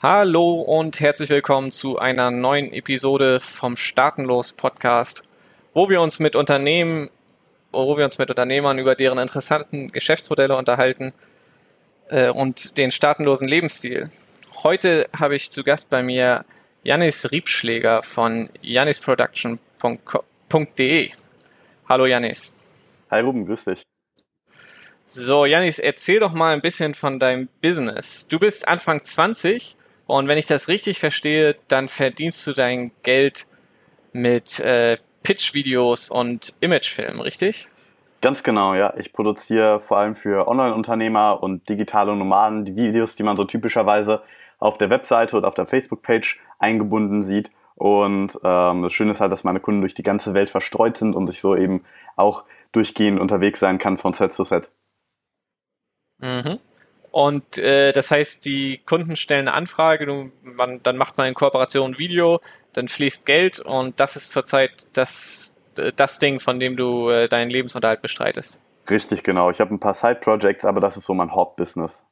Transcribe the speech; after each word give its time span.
Hallo 0.00 0.52
und 0.52 1.00
herzlich 1.00 1.28
willkommen 1.28 1.72
zu 1.72 1.98
einer 1.98 2.30
neuen 2.30 2.72
Episode 2.72 3.40
vom 3.40 3.74
Staatenlos 3.74 4.52
Podcast, 4.52 5.24
wo 5.74 5.90
wir 5.90 6.00
uns 6.00 6.20
mit 6.20 6.36
Unternehmen, 6.36 7.10
wo 7.72 7.96
wir 7.96 8.04
uns 8.04 8.16
mit 8.16 8.30
Unternehmern 8.30 8.78
über 8.78 8.94
deren 8.94 9.18
interessanten 9.18 9.90
Geschäftsmodelle 9.90 10.56
unterhalten 10.56 11.12
äh, 12.10 12.30
und 12.30 12.76
den 12.76 12.92
staatenlosen 12.92 13.48
Lebensstil. 13.48 14.08
Heute 14.62 15.08
habe 15.18 15.34
ich 15.34 15.50
zu 15.50 15.64
Gast 15.64 15.90
bei 15.90 16.04
mir 16.04 16.44
Janis 16.84 17.32
Riebschläger 17.32 18.02
von 18.02 18.50
janisproduction.de. 18.60 21.10
Hallo 21.88 22.06
Janis. 22.06 23.04
Hi 23.10 23.20
Ruben, 23.20 23.46
grüß 23.46 23.64
dich. 23.64 23.82
So, 25.06 25.44
Janis, 25.44 25.80
erzähl 25.80 26.20
doch 26.20 26.34
mal 26.34 26.54
ein 26.54 26.60
bisschen 26.60 26.94
von 26.94 27.18
deinem 27.18 27.48
Business. 27.60 28.28
Du 28.28 28.38
bist 28.38 28.68
Anfang 28.68 29.02
20 29.02 29.74
und 30.08 30.26
wenn 30.26 30.38
ich 30.38 30.46
das 30.46 30.68
richtig 30.68 30.98
verstehe, 30.98 31.54
dann 31.68 31.88
verdienst 31.88 32.46
du 32.46 32.54
dein 32.54 32.92
Geld 33.02 33.46
mit 34.14 34.58
äh, 34.58 34.96
Pitch-Videos 35.22 36.08
und 36.08 36.54
Imagefilmen, 36.60 37.20
richtig? 37.20 37.68
Ganz 38.22 38.42
genau, 38.42 38.72
ja. 38.72 38.94
Ich 38.96 39.12
produziere 39.12 39.80
vor 39.80 39.98
allem 39.98 40.16
für 40.16 40.48
Online-Unternehmer 40.48 41.42
und 41.42 41.68
digitale 41.68 42.16
Nomaden 42.16 42.64
die 42.64 42.74
Videos, 42.74 43.16
die 43.16 43.22
man 43.22 43.36
so 43.36 43.44
typischerweise 43.44 44.22
auf 44.58 44.78
der 44.78 44.88
Webseite 44.88 45.36
oder 45.36 45.46
auf 45.46 45.54
der 45.54 45.66
Facebook-Page 45.66 46.40
eingebunden 46.58 47.20
sieht. 47.20 47.50
Und 47.74 48.40
ähm, 48.42 48.82
das 48.82 48.94
Schöne 48.94 49.10
ist 49.10 49.20
halt, 49.20 49.30
dass 49.30 49.44
meine 49.44 49.60
Kunden 49.60 49.82
durch 49.82 49.92
die 49.92 50.02
ganze 50.02 50.32
Welt 50.32 50.48
verstreut 50.48 50.96
sind 50.96 51.14
und 51.14 51.28
ich 51.28 51.42
so 51.42 51.54
eben 51.54 51.84
auch 52.16 52.44
durchgehend 52.72 53.20
unterwegs 53.20 53.60
sein 53.60 53.78
kann 53.78 53.98
von 53.98 54.14
Set 54.14 54.32
zu 54.32 54.42
Set. 54.42 54.70
Mhm. 56.16 56.58
Und 57.10 57.58
äh, 57.58 57.92
das 57.92 58.10
heißt, 58.10 58.44
die 58.44 58.78
Kunden 58.84 59.16
stellen 59.16 59.48
eine 59.48 59.56
Anfrage, 59.56 60.06
du, 60.06 60.30
man, 60.42 60.80
dann 60.82 60.96
macht 60.96 61.16
man 61.16 61.28
in 61.28 61.34
Kooperation 61.34 61.92
ein 61.92 61.98
Video, 61.98 62.40
dann 62.72 62.88
fließt 62.88 63.24
Geld 63.24 63.60
und 63.60 63.98
das 63.98 64.16
ist 64.16 64.30
zurzeit 64.30 64.86
das, 64.92 65.54
das 65.96 66.18
Ding, 66.18 66.40
von 66.40 66.60
dem 66.60 66.76
du 66.76 67.08
äh, 67.08 67.28
deinen 67.28 67.50
Lebensunterhalt 67.50 68.02
bestreitest. 68.02 68.60
Richtig, 68.90 69.22
genau. 69.22 69.50
Ich 69.50 69.60
habe 69.60 69.74
ein 69.74 69.80
paar 69.80 69.94
Side-Projects, 69.94 70.64
aber 70.64 70.80
das 70.80 70.96
ist 70.96 71.04
so 71.04 71.14
mein 71.14 71.32
Hauptbusiness. 71.32 72.02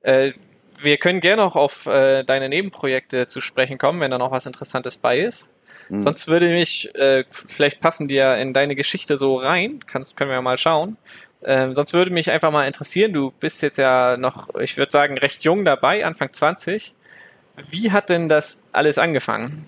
Äh, 0.00 0.32
wir 0.80 0.98
können 0.98 1.20
gerne 1.20 1.42
auch 1.42 1.56
auf 1.56 1.86
äh, 1.86 2.24
deine 2.24 2.48
Nebenprojekte 2.48 3.26
zu 3.26 3.40
sprechen 3.40 3.78
kommen, 3.78 4.00
wenn 4.00 4.10
da 4.10 4.18
noch 4.18 4.30
was 4.30 4.46
Interessantes 4.46 4.96
bei 4.98 5.18
ist. 5.18 5.48
Mhm. 5.88 6.00
Sonst 6.00 6.28
würde 6.28 6.48
mich, 6.48 6.94
äh, 6.94 7.24
vielleicht 7.26 7.80
passen 7.80 8.08
die 8.08 8.14
ja 8.14 8.34
in 8.34 8.52
deine 8.52 8.76
Geschichte 8.76 9.16
so 9.16 9.36
rein, 9.36 9.80
Kannst, 9.86 10.16
können 10.16 10.30
wir 10.30 10.36
ja 10.36 10.42
mal 10.42 10.58
schauen. 10.58 10.96
Ähm, 11.44 11.74
sonst 11.74 11.92
würde 11.92 12.12
mich 12.12 12.30
einfach 12.30 12.52
mal 12.52 12.66
interessieren, 12.66 13.12
du 13.12 13.32
bist 13.32 13.62
jetzt 13.62 13.78
ja 13.78 14.16
noch, 14.16 14.48
ich 14.60 14.76
würde 14.76 14.92
sagen, 14.92 15.18
recht 15.18 15.44
jung 15.44 15.64
dabei, 15.64 16.04
Anfang 16.04 16.32
20. 16.32 16.94
Wie 17.70 17.92
hat 17.92 18.08
denn 18.08 18.28
das 18.28 18.62
alles 18.72 18.98
angefangen? 18.98 19.66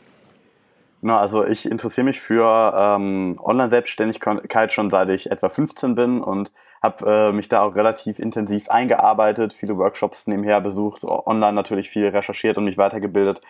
Na, 1.02 1.20
also 1.20 1.44
ich 1.44 1.70
interessiere 1.70 2.04
mich 2.04 2.20
für 2.20 2.74
ähm, 2.76 3.38
Online-Selbstständigkeit 3.42 4.72
schon 4.72 4.90
seit 4.90 5.10
ich 5.10 5.30
etwa 5.30 5.50
15 5.50 5.94
bin 5.94 6.20
und 6.20 6.50
habe 6.82 7.30
äh, 7.30 7.32
mich 7.32 7.48
da 7.48 7.62
auch 7.62 7.74
relativ 7.74 8.18
intensiv 8.18 8.68
eingearbeitet, 8.68 9.52
viele 9.52 9.76
Workshops 9.76 10.26
nebenher 10.26 10.60
besucht, 10.60 11.04
online 11.04 11.52
natürlich 11.52 11.90
viel 11.90 12.08
recherchiert 12.08 12.58
und 12.58 12.64
mich 12.64 12.78
weitergebildet. 12.78 13.40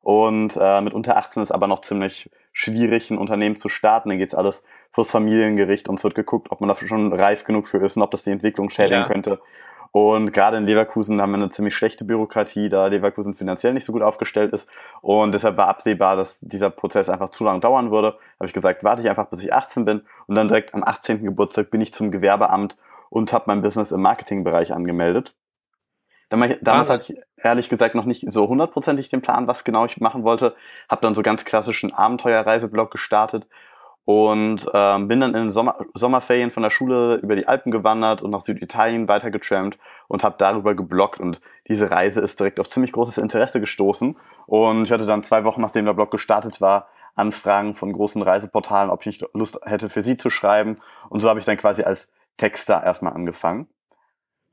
Und 0.00 0.56
äh, 0.60 0.80
mit 0.80 0.94
unter 0.94 1.16
18 1.16 1.42
ist 1.42 1.52
aber 1.52 1.66
noch 1.66 1.80
ziemlich 1.80 2.30
schwierig, 2.52 3.10
ein 3.10 3.18
Unternehmen 3.18 3.56
zu 3.56 3.68
starten. 3.68 4.08
Dann 4.08 4.18
geht's 4.18 4.34
alles 4.34 4.64
fürs 4.92 5.10
Familiengericht 5.10 5.88
und 5.88 5.98
es 5.98 6.04
wird 6.04 6.14
geguckt, 6.14 6.50
ob 6.50 6.60
man 6.60 6.68
dafür 6.68 6.88
schon 6.88 7.12
reif 7.12 7.44
genug 7.44 7.66
für 7.66 7.78
ist 7.78 7.96
und 7.96 8.02
ob 8.02 8.10
das 8.10 8.24
die 8.24 8.30
Entwicklung 8.30 8.70
schädigen 8.70 9.02
ja. 9.02 9.06
könnte. 9.06 9.40
Und 9.92 10.32
gerade 10.32 10.56
in 10.56 10.64
Leverkusen 10.64 11.20
haben 11.20 11.32
wir 11.32 11.36
eine 11.36 11.50
ziemlich 11.50 11.74
schlechte 11.74 12.06
Bürokratie, 12.06 12.70
da 12.70 12.86
Leverkusen 12.86 13.34
finanziell 13.34 13.74
nicht 13.74 13.84
so 13.84 13.92
gut 13.92 14.00
aufgestellt 14.00 14.54
ist. 14.54 14.70
Und 15.02 15.34
deshalb 15.34 15.58
war 15.58 15.68
absehbar, 15.68 16.16
dass 16.16 16.40
dieser 16.40 16.70
Prozess 16.70 17.10
einfach 17.10 17.28
zu 17.28 17.44
lang 17.44 17.60
dauern 17.60 17.90
würde. 17.90 18.16
Habe 18.38 18.46
ich 18.46 18.54
gesagt, 18.54 18.84
warte 18.84 19.02
ich 19.02 19.10
einfach, 19.10 19.28
bis 19.28 19.40
ich 19.40 19.52
18 19.52 19.84
bin. 19.84 20.02
Und 20.26 20.34
dann 20.34 20.48
direkt 20.48 20.72
am 20.72 20.82
18. 20.82 21.22
Geburtstag 21.22 21.70
bin 21.70 21.82
ich 21.82 21.92
zum 21.92 22.10
Gewerbeamt 22.10 22.78
und 23.10 23.34
habe 23.34 23.44
mein 23.48 23.60
Business 23.60 23.92
im 23.92 24.00
Marketingbereich 24.00 24.72
angemeldet. 24.72 25.34
Damals 26.62 26.88
hatte 26.88 27.12
ich 27.12 27.20
ehrlich 27.36 27.68
gesagt 27.68 27.94
noch 27.94 28.06
nicht 28.06 28.32
so 28.32 28.48
hundertprozentig 28.48 29.10
den 29.10 29.20
Plan, 29.20 29.46
was 29.46 29.64
genau 29.64 29.84
ich 29.84 30.00
machen 30.00 30.24
wollte. 30.24 30.54
Habe 30.88 31.02
dann 31.02 31.14
so 31.14 31.20
ganz 31.20 31.44
klassischen 31.44 31.92
Abenteuerreiseblog 31.92 32.90
gestartet 32.90 33.46
und 34.04 34.68
ähm, 34.74 35.08
bin 35.08 35.20
dann 35.20 35.34
in 35.34 35.50
Sommer 35.50 35.86
Sommerferien 35.94 36.50
von 36.50 36.62
der 36.62 36.70
Schule 36.70 37.16
über 37.16 37.36
die 37.36 37.46
Alpen 37.46 37.70
gewandert 37.70 38.22
und 38.22 38.30
nach 38.30 38.44
Süditalien 38.44 39.06
weitergetrampt 39.06 39.78
und 40.08 40.24
habe 40.24 40.34
darüber 40.38 40.74
gebloggt 40.74 41.20
und 41.20 41.40
diese 41.68 41.90
Reise 41.90 42.20
ist 42.20 42.38
direkt 42.40 42.58
auf 42.58 42.68
ziemlich 42.68 42.92
großes 42.92 43.18
Interesse 43.18 43.60
gestoßen 43.60 44.16
und 44.46 44.82
ich 44.82 44.92
hatte 44.92 45.06
dann 45.06 45.22
zwei 45.22 45.44
Wochen 45.44 45.60
nachdem 45.60 45.84
der 45.84 45.94
Blog 45.94 46.10
gestartet 46.10 46.60
war 46.60 46.88
Anfragen 47.14 47.74
von 47.74 47.92
großen 47.92 48.22
Reiseportalen, 48.22 48.90
ob 48.90 49.02
ich 49.02 49.06
nicht 49.06 49.24
Lust 49.34 49.60
hätte 49.64 49.88
für 49.88 50.02
sie 50.02 50.16
zu 50.16 50.30
schreiben 50.30 50.78
und 51.08 51.20
so 51.20 51.28
habe 51.28 51.38
ich 51.38 51.46
dann 51.46 51.56
quasi 51.56 51.82
als 51.82 52.08
Texter 52.38 52.82
erstmal 52.82 53.12
angefangen. 53.12 53.68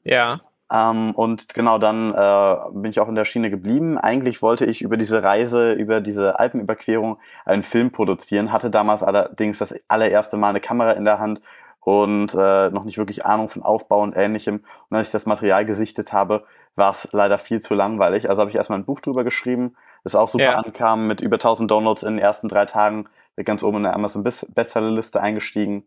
Ja. 0.03 0.41
Ähm, 0.71 1.11
und 1.15 1.53
genau 1.53 1.79
dann 1.79 2.13
äh, 2.13 2.55
bin 2.71 2.91
ich 2.91 2.99
auch 2.99 3.07
in 3.07 3.15
der 3.15 3.25
Schiene 3.25 3.49
geblieben. 3.49 3.97
Eigentlich 3.97 4.41
wollte 4.41 4.65
ich 4.65 4.81
über 4.81 4.97
diese 4.97 5.23
Reise, 5.23 5.73
über 5.73 6.01
diese 6.01 6.39
Alpenüberquerung 6.39 7.17
einen 7.45 7.63
Film 7.63 7.91
produzieren, 7.91 8.51
hatte 8.51 8.69
damals 8.69 9.03
allerdings 9.03 9.57
das 9.57 9.73
allererste 9.87 10.37
Mal 10.37 10.49
eine 10.49 10.59
Kamera 10.59 10.91
in 10.91 11.05
der 11.05 11.19
Hand 11.19 11.41
und 11.81 12.35
äh, 12.35 12.69
noch 12.69 12.83
nicht 12.83 12.97
wirklich 12.97 13.25
Ahnung 13.25 13.49
von 13.49 13.63
Aufbau 13.63 14.01
und 14.01 14.15
ähnlichem. 14.15 14.63
Und 14.89 14.97
als 14.97 15.07
ich 15.07 15.11
das 15.11 15.25
Material 15.25 15.65
gesichtet 15.65 16.13
habe, 16.13 16.43
war 16.75 16.91
es 16.91 17.09
leider 17.13 17.39
viel 17.39 17.61
zu 17.61 17.73
langweilig. 17.73 18.29
Also 18.29 18.41
habe 18.41 18.51
ich 18.51 18.55
erstmal 18.55 18.79
ein 18.79 18.85
Buch 18.85 18.99
drüber 18.99 19.23
geschrieben, 19.23 19.75
das 20.03 20.15
auch 20.15 20.29
super 20.29 20.43
ja. 20.43 20.59
ankam, 20.59 21.07
mit 21.07 21.21
über 21.21 21.35
1000 21.35 21.69
Downloads 21.69 22.03
in 22.03 22.15
den 22.15 22.19
ersten 22.19 22.47
drei 22.47 22.65
Tagen, 22.65 23.07
ganz 23.43 23.63
oben 23.63 23.77
in 23.77 23.83
der 23.83 23.95
Amazon 23.95 24.23
Bestsellerliste 24.23 25.21
eingestiegen. 25.21 25.83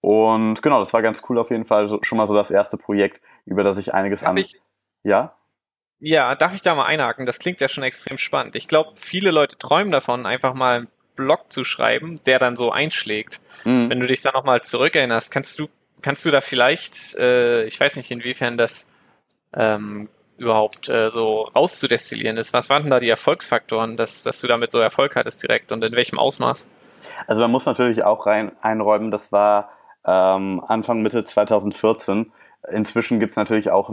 Und 0.00 0.62
genau, 0.62 0.78
das 0.78 0.92
war 0.92 1.02
ganz 1.02 1.22
cool 1.28 1.38
auf 1.38 1.50
jeden 1.50 1.64
Fall. 1.64 1.88
So, 1.88 1.98
schon 2.02 2.18
mal 2.18 2.26
so 2.26 2.34
das 2.34 2.50
erste 2.50 2.76
Projekt, 2.76 3.20
über 3.46 3.64
das 3.64 3.78
ich 3.78 3.94
einiges 3.94 4.20
darf 4.20 4.30
an. 4.30 4.36
Ich, 4.36 4.60
ja? 5.02 5.34
Ja, 6.00 6.34
darf 6.36 6.54
ich 6.54 6.62
da 6.62 6.74
mal 6.74 6.86
einhaken? 6.86 7.26
Das 7.26 7.38
klingt 7.38 7.60
ja 7.60 7.68
schon 7.68 7.82
extrem 7.82 8.18
spannend. 8.18 8.54
Ich 8.54 8.68
glaube, 8.68 8.92
viele 8.94 9.30
Leute 9.30 9.58
träumen 9.58 9.90
davon, 9.90 10.26
einfach 10.26 10.54
mal 10.54 10.76
einen 10.76 10.88
Blog 11.16 11.52
zu 11.52 11.64
schreiben, 11.64 12.20
der 12.26 12.38
dann 12.38 12.56
so 12.56 12.70
einschlägt. 12.70 13.40
Mhm. 13.64 13.90
Wenn 13.90 14.00
du 14.00 14.06
dich 14.06 14.20
da 14.20 14.30
nochmal 14.30 14.62
zurückerinnerst, 14.62 15.32
kannst 15.32 15.58
du, 15.58 15.68
kannst 16.00 16.24
du 16.24 16.30
da 16.30 16.40
vielleicht, 16.40 17.16
äh, 17.16 17.64
ich 17.64 17.78
weiß 17.78 17.96
nicht, 17.96 18.10
inwiefern 18.12 18.56
das 18.56 18.86
ähm, 19.54 20.08
überhaupt 20.38 20.88
äh, 20.88 21.10
so 21.10 21.42
rauszudestillieren 21.42 22.36
ist. 22.36 22.52
Was 22.52 22.70
waren 22.70 22.82
denn 22.82 22.92
da 22.92 23.00
die 23.00 23.08
Erfolgsfaktoren, 23.08 23.96
dass, 23.96 24.22
dass 24.22 24.40
du 24.40 24.46
damit 24.46 24.70
so 24.70 24.78
Erfolg 24.78 25.16
hattest 25.16 25.42
direkt 25.42 25.72
und 25.72 25.82
in 25.82 25.92
welchem 25.94 26.18
Ausmaß? 26.18 26.66
Also 27.26 27.42
man 27.42 27.50
muss 27.50 27.66
natürlich 27.66 28.04
auch 28.04 28.26
rein 28.26 28.52
einräumen, 28.60 29.10
das 29.10 29.32
war 29.32 29.72
ähm, 30.06 30.62
Anfang 30.66 31.02
Mitte 31.02 31.24
2014. 31.24 32.32
Inzwischen 32.70 33.20
gibt's 33.20 33.36
natürlich 33.36 33.70
auch 33.70 33.90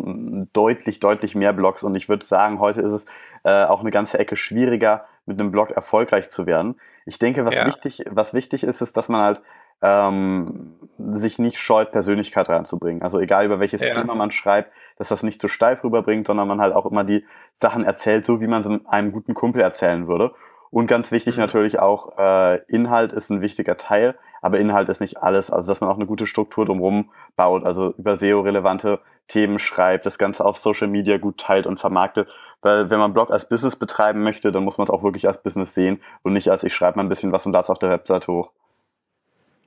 deutlich, 0.54 1.00
deutlich 1.00 1.36
mehr 1.36 1.54
Blogs 1.54 1.84
und 1.84 1.96
ich 1.96 2.10
würde 2.10 2.26
sagen, 2.26 2.60
heute 2.60 2.82
ist 2.82 2.92
es 2.92 3.06
äh, 3.44 3.64
auch 3.66 3.82
eine 3.82 3.92
ganze 3.92 4.18
Ecke 4.18 4.36
schwieriger, 4.36 5.06
mit 5.26 5.40
einem 5.40 5.52
Blog 5.52 5.72
erfolgreich 5.72 6.30
zu 6.30 6.46
werden. 6.46 6.80
Ich 7.06 7.20
denke, 7.20 7.46
was 7.46 7.56
ja. 7.56 7.66
wichtig, 7.66 8.04
was 8.10 8.34
wichtig 8.34 8.64
ist, 8.64 8.82
ist, 8.82 8.98
dass 8.98 9.10
man 9.10 9.22
halt 9.22 9.42
ähm, 9.82 10.76
sich 10.98 11.38
nicht 11.40 11.60
scheut, 11.60 11.92
Persönlichkeit 11.92 12.50
reinzubringen. 12.50 13.02
Also 13.02 13.20
egal 13.20 13.46
über 13.46 13.60
welches 13.60 13.82
ja. 13.82 13.90
Thema 13.90 14.16
man 14.16 14.32
schreibt, 14.32 14.72
dass 14.98 15.10
das 15.10 15.24
nicht 15.24 15.42
zu 15.42 15.48
steif 15.48 15.84
rüberbringt, 15.84 16.28
sondern 16.28 16.48
man 16.48 16.62
halt 16.62 16.74
auch 16.74 16.86
immer 16.86 17.04
die 17.04 17.26
Sachen 17.60 17.84
erzählt, 17.84 18.26
so 18.26 18.42
wie 18.42 18.48
man 18.48 18.62
es 18.62 18.88
einem 18.88 19.12
guten 19.12 19.34
Kumpel 19.34 19.62
erzählen 19.62 20.08
würde. 20.08 20.34
Und 20.72 20.88
ganz 20.88 21.12
wichtig 21.12 21.36
mhm. 21.38 21.42
natürlich 21.42 21.80
auch, 21.80 22.18
äh, 22.18 22.62
Inhalt 22.68 23.14
ist 23.14 23.30
ein 23.30 23.42
wichtiger 23.42 23.78
Teil, 23.78 24.16
aber 24.46 24.60
Inhalt 24.60 24.90
ist 24.90 25.02
nicht 25.02 25.18
alles. 25.18 25.50
Also 25.50 25.68
dass 25.70 25.82
man 25.82 25.90
auch 25.90 25.96
eine 25.96 26.06
gute 26.06 26.28
Struktur 26.28 26.68
drumherum 26.68 27.10
baut, 27.36 27.66
also 27.66 27.96
über 27.98 28.16
SEO-relevante 28.16 29.00
Themen 29.28 29.58
schreibt, 29.58 30.06
das 30.06 30.20
Ganze 30.20 30.46
auf 30.46 30.56
Social 30.58 30.88
Media 30.88 31.18
gut 31.18 31.40
teilt 31.40 31.66
und 31.66 31.80
vermarktet. 31.80 32.30
Weil 32.62 32.92
wenn 32.92 33.00
man 33.00 33.12
Blog 33.12 33.32
als 33.32 33.50
Business 33.50 33.76
betreiben 33.76 34.22
möchte, 34.22 34.52
dann 34.52 34.64
muss 34.64 34.78
man 34.78 34.86
es 34.86 34.92
auch 34.92 35.02
wirklich 35.02 35.28
als 35.28 35.42
Business 35.42 35.74
sehen 35.74 36.00
und 36.22 36.34
nicht 36.34 36.52
als 36.52 36.62
ich 36.62 36.76
schreibe 36.76 36.98
mal 36.98 37.04
ein 37.04 37.10
bisschen 37.10 37.32
was 37.32 37.48
und 37.48 37.54
das 37.54 37.72
auf 37.72 37.80
der 37.80 37.90
Webseite 37.90 38.32
hoch. 38.32 38.52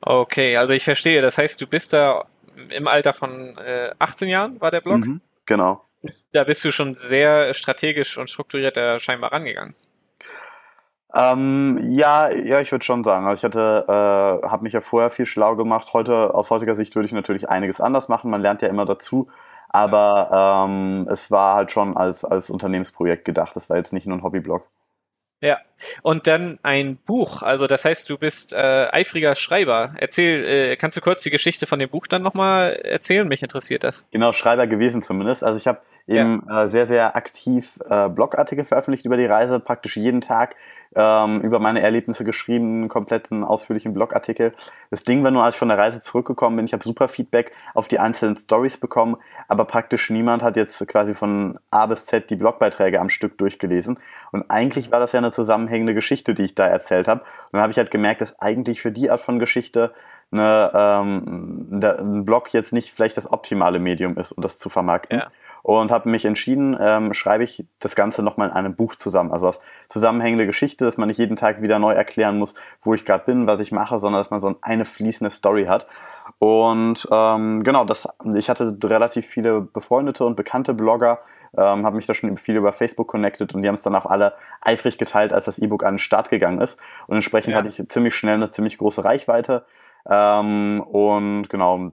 Okay, 0.00 0.56
also 0.56 0.72
ich 0.72 0.84
verstehe. 0.84 1.22
Das 1.22 1.38
heißt, 1.38 1.60
du 1.60 1.66
bist 1.66 1.92
da 1.92 2.26
im 2.68 2.86
Alter 2.86 3.12
von 3.12 3.30
äh, 3.58 3.90
18 3.98 4.28
Jahren, 4.28 4.60
war 4.60 4.70
der 4.70 4.80
Blog? 4.80 4.98
Mhm, 4.98 5.20
genau. 5.44 5.82
Da 6.30 6.44
bist 6.44 6.64
du 6.64 6.70
schon 6.70 6.94
sehr 6.94 7.52
strategisch 7.52 8.16
und 8.16 8.30
strukturiert 8.30 8.76
da 8.76 9.00
scheinbar 9.00 9.32
rangegangen. 9.32 9.74
Ähm, 11.14 11.78
ja, 11.88 12.30
ja, 12.30 12.60
ich 12.60 12.70
würde 12.70 12.84
schon 12.84 13.02
sagen. 13.02 13.26
Also 13.26 13.40
ich 13.40 13.44
hatte, 13.44 13.84
äh, 13.88 14.46
habe 14.46 14.62
mich 14.62 14.72
ja 14.72 14.80
vorher 14.80 15.10
viel 15.10 15.26
schlau 15.26 15.56
gemacht. 15.56 15.92
Heute, 15.94 16.34
aus 16.34 16.50
heutiger 16.50 16.74
Sicht 16.74 16.94
würde 16.94 17.06
ich 17.06 17.12
natürlich 17.12 17.48
einiges 17.48 17.80
anders 17.80 18.08
machen. 18.08 18.30
Man 18.30 18.42
lernt 18.42 18.62
ja 18.62 18.68
immer 18.68 18.84
dazu. 18.84 19.28
Aber 19.70 20.66
ähm, 20.66 21.06
es 21.10 21.30
war 21.30 21.54
halt 21.54 21.70
schon 21.70 21.96
als, 21.96 22.24
als 22.24 22.50
Unternehmensprojekt 22.50 23.24
gedacht. 23.24 23.54
Das 23.56 23.68
war 23.70 23.76
jetzt 23.76 23.92
nicht 23.92 24.06
nur 24.06 24.16
ein 24.16 24.22
Hobbyblog. 24.22 24.68
Ja, 25.40 25.58
und 26.02 26.26
dann 26.26 26.58
ein 26.64 26.96
Buch. 26.96 27.42
Also 27.42 27.68
das 27.68 27.84
heißt, 27.84 28.10
du 28.10 28.18
bist 28.18 28.52
äh, 28.52 28.88
eifriger 28.90 29.36
Schreiber. 29.36 29.94
Erzähl, 29.98 30.44
äh, 30.44 30.76
kannst 30.76 30.96
du 30.96 31.00
kurz 31.00 31.22
die 31.22 31.30
Geschichte 31.30 31.66
von 31.66 31.78
dem 31.78 31.88
Buch 31.90 32.08
dann 32.08 32.22
nochmal 32.22 32.72
erzählen? 32.82 33.28
Mich 33.28 33.42
interessiert 33.42 33.84
das. 33.84 34.04
Genau, 34.10 34.32
Schreiber 34.32 34.66
gewesen 34.66 35.00
zumindest. 35.00 35.44
Also 35.44 35.56
ich 35.56 35.68
habe 35.68 35.80
eben 36.08 36.42
ja. 36.48 36.64
äh, 36.64 36.68
sehr, 36.68 36.86
sehr 36.86 37.14
aktiv 37.16 37.78
äh, 37.88 38.08
Blogartikel 38.08 38.64
veröffentlicht 38.64 39.04
über 39.04 39.16
die 39.16 39.26
Reise, 39.26 39.60
praktisch 39.60 39.96
jeden 39.96 40.20
Tag 40.20 40.56
ähm, 40.96 41.42
über 41.42 41.58
meine 41.58 41.80
Erlebnisse 41.80 42.24
geschrieben, 42.24 42.80
einen 42.80 42.88
kompletten 42.88 43.44
ausführlichen 43.44 43.92
Blogartikel. 43.92 44.54
Das 44.90 45.04
Ding 45.04 45.22
war 45.22 45.30
nur, 45.30 45.44
als 45.44 45.54
ich 45.54 45.58
von 45.58 45.68
der 45.68 45.78
Reise 45.78 46.00
zurückgekommen 46.00 46.56
bin, 46.56 46.64
ich 46.64 46.72
habe 46.72 46.82
super 46.82 47.08
Feedback 47.08 47.52
auf 47.74 47.88
die 47.88 47.98
einzelnen 47.98 48.36
Stories 48.36 48.78
bekommen, 48.78 49.16
aber 49.48 49.66
praktisch 49.66 50.08
niemand 50.08 50.42
hat 50.42 50.56
jetzt 50.56 50.86
quasi 50.88 51.14
von 51.14 51.58
A 51.70 51.86
bis 51.86 52.06
Z 52.06 52.30
die 52.30 52.36
Blogbeiträge 52.36 53.00
am 53.00 53.10
Stück 53.10 53.36
durchgelesen. 53.36 53.98
Und 54.32 54.50
eigentlich 54.50 54.90
war 54.90 55.00
das 55.00 55.12
ja 55.12 55.18
eine 55.18 55.30
zusammenhängende 55.30 55.94
Geschichte, 55.94 56.32
die 56.32 56.44
ich 56.44 56.54
da 56.54 56.66
erzählt 56.66 57.06
habe. 57.06 57.20
Und 57.20 57.52
dann 57.52 57.62
habe 57.62 57.70
ich 57.70 57.78
halt 57.78 57.90
gemerkt, 57.90 58.22
dass 58.22 58.38
eigentlich 58.40 58.80
für 58.80 58.92
die 58.92 59.10
Art 59.10 59.20
von 59.20 59.38
Geschichte 59.38 59.92
eine, 60.30 60.70
ähm, 60.74 61.80
ein 61.80 62.24
Blog 62.24 62.52
jetzt 62.52 62.72
nicht 62.72 62.92
vielleicht 62.92 63.16
das 63.16 63.30
optimale 63.30 63.78
Medium 63.78 64.16
ist, 64.16 64.32
um 64.32 64.42
das 64.42 64.58
zu 64.58 64.68
vermarkten. 64.68 65.18
Ja 65.18 65.30
und 65.68 65.90
habe 65.90 66.08
mich 66.08 66.24
entschieden, 66.24 66.74
ähm, 66.80 67.12
schreibe 67.12 67.44
ich 67.44 67.62
das 67.78 67.94
Ganze 67.94 68.22
nochmal 68.22 68.48
in 68.48 68.54
einem 68.54 68.74
Buch 68.74 68.94
zusammen. 68.94 69.32
Also 69.32 69.48
als 69.48 69.60
zusammenhängende 69.90 70.46
Geschichte, 70.46 70.86
dass 70.86 70.96
man 70.96 71.08
nicht 71.08 71.18
jeden 71.18 71.36
Tag 71.36 71.60
wieder 71.60 71.78
neu 71.78 71.92
erklären 71.92 72.38
muss, 72.38 72.54
wo 72.82 72.94
ich 72.94 73.04
gerade 73.04 73.26
bin, 73.26 73.46
was 73.46 73.60
ich 73.60 73.70
mache, 73.70 73.98
sondern 73.98 74.18
dass 74.18 74.30
man 74.30 74.40
so 74.40 74.56
eine 74.62 74.86
fließende 74.86 75.30
Story 75.30 75.66
hat. 75.66 75.86
Und 76.38 77.06
ähm, 77.12 77.62
genau, 77.64 77.84
das, 77.84 78.08
ich 78.34 78.48
hatte 78.48 78.78
relativ 78.82 79.26
viele 79.26 79.60
befreundete 79.60 80.24
und 80.24 80.36
bekannte 80.36 80.72
Blogger, 80.72 81.18
ähm, 81.54 81.84
habe 81.84 81.96
mich 81.96 82.06
da 82.06 82.14
schon 82.14 82.38
viel 82.38 82.56
über 82.56 82.72
Facebook 82.72 83.08
connected 83.08 83.54
und 83.54 83.60
die 83.60 83.68
haben 83.68 83.74
es 83.74 83.82
dann 83.82 83.94
auch 83.94 84.06
alle 84.06 84.32
eifrig 84.62 84.96
geteilt, 84.96 85.34
als 85.34 85.44
das 85.44 85.58
E-Book 85.58 85.84
an 85.84 85.94
den 85.94 85.98
Start 85.98 86.30
gegangen 86.30 86.62
ist. 86.62 86.80
Und 87.08 87.16
entsprechend 87.16 87.52
ja. 87.52 87.58
hatte 87.58 87.68
ich 87.68 87.86
ziemlich 87.90 88.14
schnell 88.14 88.36
eine 88.36 88.50
ziemlich 88.50 88.78
große 88.78 89.04
Reichweite. 89.04 89.66
Ähm, 90.08 90.80
und 90.80 91.50
genau, 91.50 91.92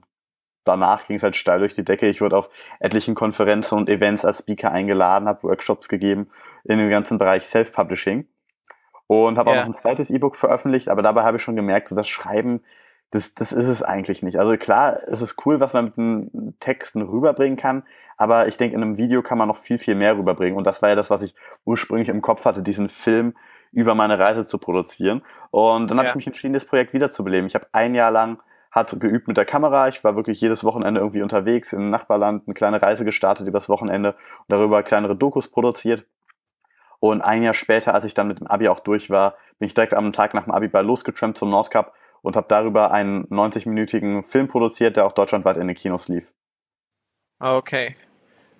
danach 0.66 1.06
ging 1.06 1.16
es 1.16 1.22
halt 1.22 1.36
steil 1.36 1.60
durch 1.60 1.72
die 1.72 1.84
Decke. 1.84 2.08
Ich 2.08 2.20
wurde 2.20 2.36
auf 2.36 2.50
etlichen 2.80 3.14
Konferenzen 3.14 3.78
und 3.78 3.88
Events 3.88 4.24
als 4.24 4.38
Speaker 4.38 4.70
eingeladen, 4.72 5.28
habe 5.28 5.44
Workshops 5.44 5.88
gegeben 5.88 6.28
in 6.64 6.78
dem 6.78 6.90
ganzen 6.90 7.18
Bereich 7.18 7.46
Self-Publishing 7.46 8.26
und 9.06 9.38
habe 9.38 9.50
yeah. 9.50 9.60
auch 9.60 9.66
noch 9.66 9.74
ein 9.74 9.78
zweites 9.78 10.10
E-Book 10.10 10.36
veröffentlicht, 10.36 10.88
aber 10.88 11.02
dabei 11.02 11.22
habe 11.22 11.36
ich 11.36 11.42
schon 11.42 11.56
gemerkt, 11.56 11.88
so 11.88 11.96
das 11.96 12.08
Schreiben, 12.08 12.62
das, 13.10 13.34
das 13.34 13.52
ist 13.52 13.68
es 13.68 13.82
eigentlich 13.82 14.22
nicht. 14.22 14.38
Also 14.38 14.56
klar, 14.56 14.98
es 15.06 15.20
ist 15.20 15.46
cool, 15.46 15.60
was 15.60 15.72
man 15.72 15.84
mit 15.86 15.98
einem 15.98 16.54
Texten 16.58 17.02
rüberbringen 17.02 17.56
kann, 17.56 17.84
aber 18.16 18.48
ich 18.48 18.56
denke, 18.56 18.74
in 18.74 18.82
einem 18.82 18.96
Video 18.96 19.22
kann 19.22 19.38
man 19.38 19.48
noch 19.48 19.58
viel, 19.58 19.78
viel 19.78 19.94
mehr 19.94 20.16
rüberbringen. 20.16 20.56
Und 20.56 20.66
das 20.66 20.82
war 20.82 20.88
ja 20.88 20.94
das, 20.94 21.10
was 21.10 21.22
ich 21.22 21.34
ursprünglich 21.64 22.08
im 22.08 22.22
Kopf 22.22 22.44
hatte, 22.44 22.62
diesen 22.62 22.88
Film 22.88 23.34
über 23.72 23.94
meine 23.94 24.18
Reise 24.18 24.46
zu 24.46 24.58
produzieren. 24.58 25.22
Und 25.50 25.90
dann 25.90 25.98
ja. 25.98 26.04
habe 26.04 26.08
ich 26.10 26.14
mich 26.16 26.26
entschieden, 26.26 26.54
das 26.54 26.64
Projekt 26.64 26.94
wiederzubeleben. 26.94 27.46
Ich 27.46 27.54
habe 27.54 27.66
ein 27.72 27.94
Jahr 27.94 28.10
lang 28.10 28.38
hat 28.76 29.00
geübt 29.00 29.26
mit 29.26 29.38
der 29.38 29.46
Kamera. 29.46 29.88
Ich 29.88 30.04
war 30.04 30.16
wirklich 30.16 30.38
jedes 30.38 30.62
Wochenende 30.62 31.00
irgendwie 31.00 31.22
unterwegs 31.22 31.72
im 31.72 31.88
Nachbarland, 31.88 32.42
eine 32.46 32.52
kleine 32.52 32.82
Reise 32.82 33.06
gestartet 33.06 33.48
übers 33.48 33.70
Wochenende 33.70 34.12
und 34.12 34.50
darüber 34.50 34.82
kleinere 34.82 35.16
Dokus 35.16 35.48
produziert. 35.48 36.04
Und 37.00 37.22
ein 37.22 37.42
Jahr 37.42 37.54
später, 37.54 37.94
als 37.94 38.04
ich 38.04 38.12
dann 38.12 38.28
mit 38.28 38.38
dem 38.38 38.46
Abi 38.46 38.68
auch 38.68 38.80
durch 38.80 39.08
war, 39.08 39.36
bin 39.58 39.66
ich 39.66 39.72
direkt 39.72 39.94
am 39.94 40.12
Tag 40.12 40.34
nach 40.34 40.44
dem 40.44 40.52
Abi 40.52 40.68
bei 40.68 40.82
losgetrampt 40.82 41.38
zum 41.38 41.48
Nordcup 41.48 41.94
und 42.20 42.36
habe 42.36 42.48
darüber 42.48 42.90
einen 42.90 43.24
90-minütigen 43.28 44.22
Film 44.22 44.46
produziert, 44.46 44.96
der 44.96 45.06
auch 45.06 45.12
deutschlandweit 45.12 45.56
in 45.56 45.68
den 45.68 45.76
Kinos 45.76 46.08
lief. 46.08 46.30
Okay. 47.40 47.96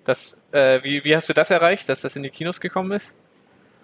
Das, 0.03 0.41
äh, 0.51 0.83
wie, 0.83 1.03
wie 1.03 1.15
hast 1.15 1.29
du 1.29 1.33
das 1.33 1.51
erreicht, 1.51 1.89
dass 1.89 2.01
das 2.01 2.15
in 2.15 2.23
die 2.23 2.31
Kinos 2.31 2.59
gekommen 2.59 2.91
ist? 2.91 3.15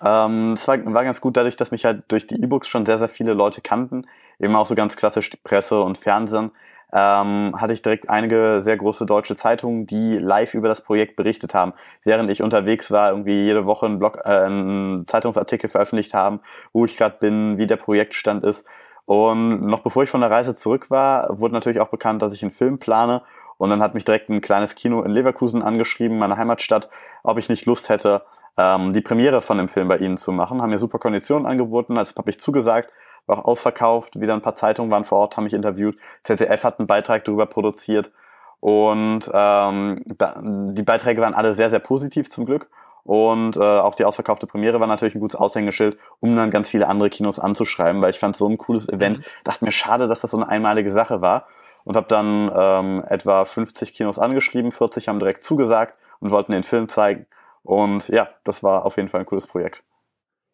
Ähm, 0.04 0.54
es 0.54 0.68
war, 0.68 0.78
war 0.94 1.04
ganz 1.04 1.22
gut 1.22 1.38
dadurch, 1.38 1.56
dass 1.56 1.72
mich 1.72 1.86
halt 1.86 2.04
durch 2.10 2.28
die 2.28 2.42
E-Books 2.42 2.68
schon 2.68 2.86
sehr, 2.86 2.98
sehr 2.98 3.10
viele 3.10 3.34
Leute 3.34 3.62
kannten. 3.62 4.06
Eben 4.40 4.56
auch 4.56 4.66
so 4.66 4.76
ganz 4.76 4.98
klassisch 4.98 5.30
die 5.30 5.38
Presse 5.38 5.82
und 5.82 5.98
Fernsehen. 5.98 6.52
Ähm, 6.96 7.56
hatte 7.60 7.74
ich 7.74 7.82
direkt 7.82 8.08
einige 8.08 8.62
sehr 8.62 8.78
große 8.78 9.08
deutsche 9.08 9.36
Zeitungen, 9.36 9.88
die 9.88 10.20
live 10.20 10.54
über 10.54 10.68
das 10.68 10.82
Projekt 10.82 11.16
berichtet 11.16 11.56
haben, 11.56 11.74
während 12.04 12.30
ich 12.30 12.44
unterwegs 12.44 12.92
war, 12.92 13.10
irgendwie 13.10 13.46
jede 13.46 13.66
Woche 13.66 13.88
einen 13.88 13.98
Blog, 13.98 14.20
äh, 14.24 14.30
einen 14.30 15.08
Zeitungsartikel 15.08 15.72
veröffentlicht 15.72 16.14
haben, 16.14 16.42
wo 16.72 16.86
ich 16.86 16.96
gerade 16.96 17.18
bin, 17.20 17.58
wie 17.58 17.66
der 17.66 17.78
Projektstand 17.78 18.44
ist. 18.44 18.68
Und 19.06 19.66
noch 19.66 19.80
bevor 19.80 20.04
ich 20.04 20.10
von 20.10 20.22
der 20.22 20.30
Reise 20.30 20.54
zurück 20.54 20.92
war, 20.92 21.40
wurde 21.40 21.56
natürlich 21.56 21.80
auch 21.80 21.90
bekannt, 21.90 22.22
dass 22.22 22.34
ich 22.34 22.44
einen 22.44 22.52
Film 22.52 22.78
plane. 22.78 23.24
Und 23.58 23.72
dann 23.72 23.82
hat 23.82 23.96
mich 23.96 24.06
direkt 24.06 24.30
ein 24.30 24.42
kleines 24.42 24.76
Kino 24.76 25.02
in 25.02 25.12
Leverkusen 25.12 25.64
angeschrieben, 25.64 26.20
meine 26.20 26.38
Heimatstadt, 26.38 26.90
ob 27.24 27.38
ich 27.40 27.50
nicht 27.50 27.66
Lust 27.66 27.90
hätte, 27.90 28.22
ähm, 28.58 28.94
die 28.94 29.02
Premiere 29.02 29.42
von 29.42 29.58
dem 29.58 29.70
Film 29.70 29.88
bei 29.88 29.98
ihnen 29.98 30.18
zu 30.18 30.32
machen. 30.32 30.62
Haben 30.62 30.70
mir 30.70 30.80
super 30.80 31.00
Konditionen 31.00 31.46
angeboten, 31.46 31.98
also 31.98 32.16
habe 32.16 32.30
ich 32.30 32.40
zugesagt, 32.40 32.92
war 33.26 33.40
auch 33.40 33.46
ausverkauft, 33.46 34.20
wieder 34.20 34.34
ein 34.34 34.42
paar 34.42 34.56
Zeitungen 34.56 34.92
waren 34.92 35.06
vor 35.06 35.20
Ort, 35.20 35.38
haben 35.38 35.46
mich 35.46 35.54
interviewt. 35.54 35.98
ZDF 36.24 36.64
hat 36.64 36.80
einen 36.80 36.88
Beitrag 36.88 37.26
darüber 37.26 37.46
produziert 37.46 38.12
und 38.60 39.30
ähm, 39.34 40.04
da, 40.06 40.42
die 40.42 40.84
Beiträge 40.84 41.22
waren 41.22 41.34
alle 41.34 41.54
sehr, 41.54 41.70
sehr 41.70 41.80
positiv 41.80 42.30
zum 42.30 42.46
Glück. 42.46 42.70
Und 43.04 43.58
äh, 43.58 43.60
auch 43.60 43.96
die 43.96 44.06
ausverkaufte 44.06 44.48
Premiere 44.48 44.80
war 44.80 44.88
natürlich 44.88 45.16
ein 45.16 45.20
gutes 45.20 45.38
Aushängeschild, 45.38 45.98
um 46.22 46.36
dann 46.38 46.50
ganz 46.50 46.70
viele 46.70 46.88
andere 46.88 47.10
Kinos 47.10 47.40
anzuschreiben, 47.40 48.02
weil 48.02 48.12
ich 48.12 48.20
fand 48.20 48.38
so 48.38 48.48
ein 48.48 48.58
cooles 48.58 48.88
Event. 48.88 49.18
Mhm. 49.18 49.24
Dachte 49.44 49.66
mir 49.66 49.74
schade, 49.74 50.08
dass 50.08 50.22
das 50.22 50.32
so 50.32 50.38
eine 50.38 50.48
einmalige 50.48 50.94
Sache 50.94 51.20
war. 51.20 51.48
Und 51.84 51.98
habe 51.98 52.08
dann 52.08 52.50
ähm, 52.56 53.04
etwa 53.06 53.44
50 53.44 53.94
Kinos 53.94 54.18
angeschrieben, 54.18 54.72
40 54.72 55.10
haben 55.10 55.20
direkt 55.20 55.44
zugesagt 55.44 55.98
und 56.22 56.32
wollten 56.32 56.54
den 56.54 56.64
Film 56.64 56.88
zeigen. 56.88 57.26
Und 57.64 58.10
ja, 58.10 58.30
das 58.44 58.62
war 58.62 58.86
auf 58.86 58.98
jeden 58.98 59.10
Fall 59.10 59.22
ein 59.22 59.26
cooles 59.26 59.48
Projekt. 59.48 59.84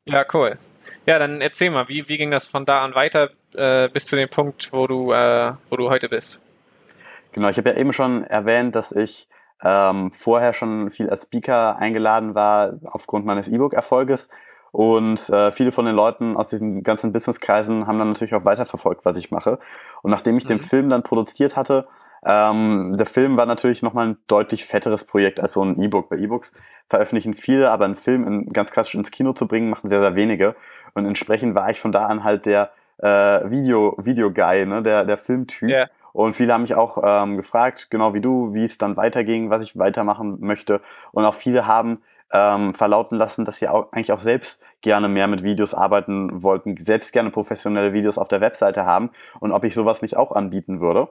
Ja, 0.06 0.26
cool. 0.34 0.56
Ja, 1.06 1.20
dann 1.20 1.42
erzähl 1.42 1.70
mal, 1.70 1.88
wie, 1.88 2.08
wie 2.08 2.18
ging 2.18 2.32
das 2.32 2.48
von 2.48 2.66
da 2.66 2.84
an 2.84 2.96
weiter 2.96 3.30
äh, 3.54 3.90
bis 3.90 4.06
zu 4.06 4.16
dem 4.16 4.30
Punkt, 4.30 4.72
wo 4.72 4.88
du, 4.88 5.12
äh, 5.12 5.54
wo 5.70 5.76
du 5.76 5.90
heute 5.90 6.10
bist? 6.10 6.40
Genau, 7.32 7.50
ich 7.50 7.58
habe 7.58 7.70
ja 7.70 7.76
eben 7.76 7.94
schon 7.94 8.24
erwähnt, 8.24 8.76
dass 8.76 8.92
ich 8.92 9.28
ähm, 9.64 10.12
vorher 10.12 10.54
schon 10.54 10.90
viel 10.90 11.10
als 11.10 11.24
Speaker 11.24 11.78
eingeladen 11.78 12.34
war 12.34 12.80
aufgrund 12.86 13.26
meines 13.26 13.48
E-Book-Erfolges. 13.48 14.30
Und 14.72 15.30
äh, 15.30 15.52
viele 15.52 15.72
von 15.72 15.86
den 15.86 15.96
Leuten 15.96 16.38
aus 16.38 16.50
diesen 16.50 16.84
ganzen 16.84 17.12
Businesskreisen 17.12 17.88
haben 17.88 17.98
dann 18.00 18.10
natürlich 18.10 18.36
auch 18.36 18.46
weiterverfolgt, 18.46 19.04
was 19.04 19.18
ich 19.18 19.32
mache. 19.32 19.60
Und 20.02 20.12
nachdem 20.12 20.38
ich 20.38 20.46
mhm. 20.46 20.50
den 20.50 20.62
Film 20.62 20.90
dann 20.90 21.04
produziert 21.04 21.56
hatte, 21.56 21.88
ähm, 22.26 22.96
der 22.98 23.06
Film 23.06 23.38
war 23.38 23.46
natürlich 23.46 23.82
nochmal 23.82 24.08
ein 24.08 24.18
deutlich 24.28 24.66
fetteres 24.66 25.06
Projekt 25.06 25.40
als 25.40 25.54
so 25.54 25.64
ein 25.64 25.82
E-Book. 25.82 26.10
Bei 26.10 26.18
E-Books 26.18 26.54
veröffentlichen 26.90 27.34
viele, 27.34 27.72
aber 27.72 27.86
einen 27.86 27.96
Film 27.96 28.28
in, 28.28 28.54
ganz 28.54 28.72
klassisch 28.72 28.96
ins 28.96 29.12
Kino 29.12 29.34
zu 29.34 29.48
bringen, 29.48 29.70
machen 29.70 29.88
sehr, 29.88 30.02
sehr 30.02 30.16
wenige. 30.16 30.56
Und 30.94 31.06
entsprechend 31.06 31.56
war 31.56 31.70
ich 31.70 31.80
von 31.80 31.92
da 31.92 32.06
an 32.06 32.24
halt 32.24 32.46
der 32.46 32.72
äh, 32.98 33.50
Video, 33.50 33.96
Video-Guy, 33.98 34.66
ne, 34.66 34.82
der, 34.82 35.06
der 35.06 35.18
Filmtyp. 35.18 35.70
Yeah. 35.70 35.90
Und 36.12 36.34
viele 36.34 36.54
haben 36.54 36.64
mich 36.64 36.76
auch 36.76 37.02
ähm, 37.04 37.38
gefragt, 37.38 37.90
genau 37.90 38.14
wie 38.14 38.22
du, 38.22 38.54
wie 38.54 38.66
es 38.66 38.78
dann 38.78 38.98
weiterging, 38.98 39.50
was 39.50 39.62
ich 39.62 39.78
weitermachen 39.78 40.38
möchte. 40.40 40.82
Und 41.12 41.24
auch 41.24 41.36
viele 41.36 41.68
haben 41.68 42.02
ähm, 42.32 42.74
verlauten 42.74 43.18
lassen, 43.18 43.46
dass 43.46 43.58
sie 43.58 43.68
auch, 43.68 43.92
eigentlich 43.92 44.12
auch 44.12 44.20
selbst 44.20 44.62
gerne 44.82 45.08
mehr 45.08 45.28
mit 45.28 45.44
Videos 45.44 45.74
arbeiten 45.74 46.44
wollten, 46.44 46.78
selbst 46.78 47.12
gerne 47.12 47.32
professionelle 47.32 47.94
Videos 47.94 48.18
auf 48.18 48.28
der 48.28 48.42
Webseite 48.42 48.86
haben 48.86 49.12
und 49.40 49.52
ob 49.52 49.64
ich 49.64 49.74
sowas 49.74 50.02
nicht 50.02 50.16
auch 50.16 50.32
anbieten 50.32 50.80
würde. 50.80 51.10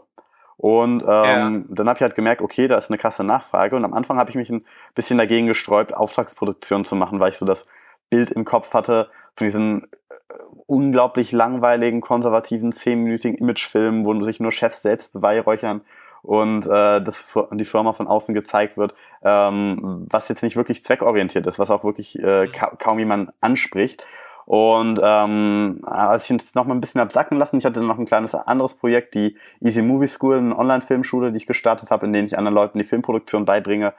Und 0.59 1.03
ähm, 1.03 1.07
ja. 1.07 1.63
dann 1.69 1.89
habe 1.89 1.97
ich 1.99 2.03
halt 2.03 2.17
gemerkt, 2.17 2.43
okay, 2.43 2.67
da 2.67 2.77
ist 2.77 2.91
eine 2.91 2.99
krasse 2.99 3.23
Nachfrage. 3.23 3.77
Und 3.77 3.85
am 3.85 3.95
Anfang 3.95 4.19
habe 4.19 4.29
ich 4.31 4.37
mich 4.37 4.51
ein 4.51 4.65
bisschen 4.95 5.17
dagegen 5.17 5.47
gesträubt, 5.47 5.95
Auftragsproduktion 5.95 6.85
zu 6.85 6.97
machen, 6.97 7.21
weil 7.21 7.31
ich 7.31 7.39
so 7.39 7.47
das 7.47 7.69
Bild 8.11 8.33
im 8.33 8.45
Kopf 8.45 8.75
hatte 8.75 9.09
von 9.37 9.47
diesen 9.47 9.85
äh, 9.85 10.15
unglaublich 10.67 11.31
langweiligen, 11.31 12.01
konservativen, 12.01 12.73
zehnminütigen 12.73 13.39
Imagefilmen, 13.39 14.05
wo 14.05 14.21
sich 14.25 14.41
nur 14.41 14.51
Chefs 14.51 14.83
selbst 14.83 15.13
beweihräuchern 15.13 15.83
und 16.23 16.67
äh, 16.67 17.01
das 17.01 17.25
die 17.53 17.65
Firma 17.65 17.93
von 17.93 18.09
außen 18.09 18.35
gezeigt 18.35 18.77
wird, 18.77 18.95
ähm, 19.23 20.07
was 20.11 20.29
jetzt 20.29 20.43
nicht 20.43 20.57
wirklich 20.57 20.83
zweckorientiert 20.83 21.47
ist, 21.47 21.61
was 21.61 21.71
auch 21.71 21.85
wirklich 21.85 22.19
äh, 22.19 22.49
ka 22.49 22.73
kaum 22.79 22.99
jemand 22.99 23.33
anspricht. 23.41 24.03
Und 24.49 24.99
ähm, 25.03 25.83
als 25.85 26.25
ich 26.25 26.35
es 26.35 26.55
noch 26.55 26.65
mal 26.65 26.75
ein 26.75 26.81
bisschen 26.81 27.03
absacken 27.03 27.37
lassen, 27.37 27.59
ich 27.59 27.67
hatte 27.67 27.83
noch 27.83 27.99
ein 27.99 28.07
kleines 28.07 28.35
anderes 28.35 28.73
Projekt, 28.73 29.15
die 29.15 29.37
Easy 29.61 29.83
Movie 29.83 30.09
School, 30.09 30.39
eine 30.39 30.59
Online-Filmschule, 30.59 31.33
die 31.33 31.37
ich 31.37 31.47
gestartet 31.47 31.91
habe, 31.91 32.07
in 32.07 32.15
denen 32.15 32.27
ich 32.27 32.39
anderen 32.39 32.55
Leuten 32.55 32.79
die 32.79 32.87
Filmproduktion 32.87 33.45
beibringe, 33.45 33.93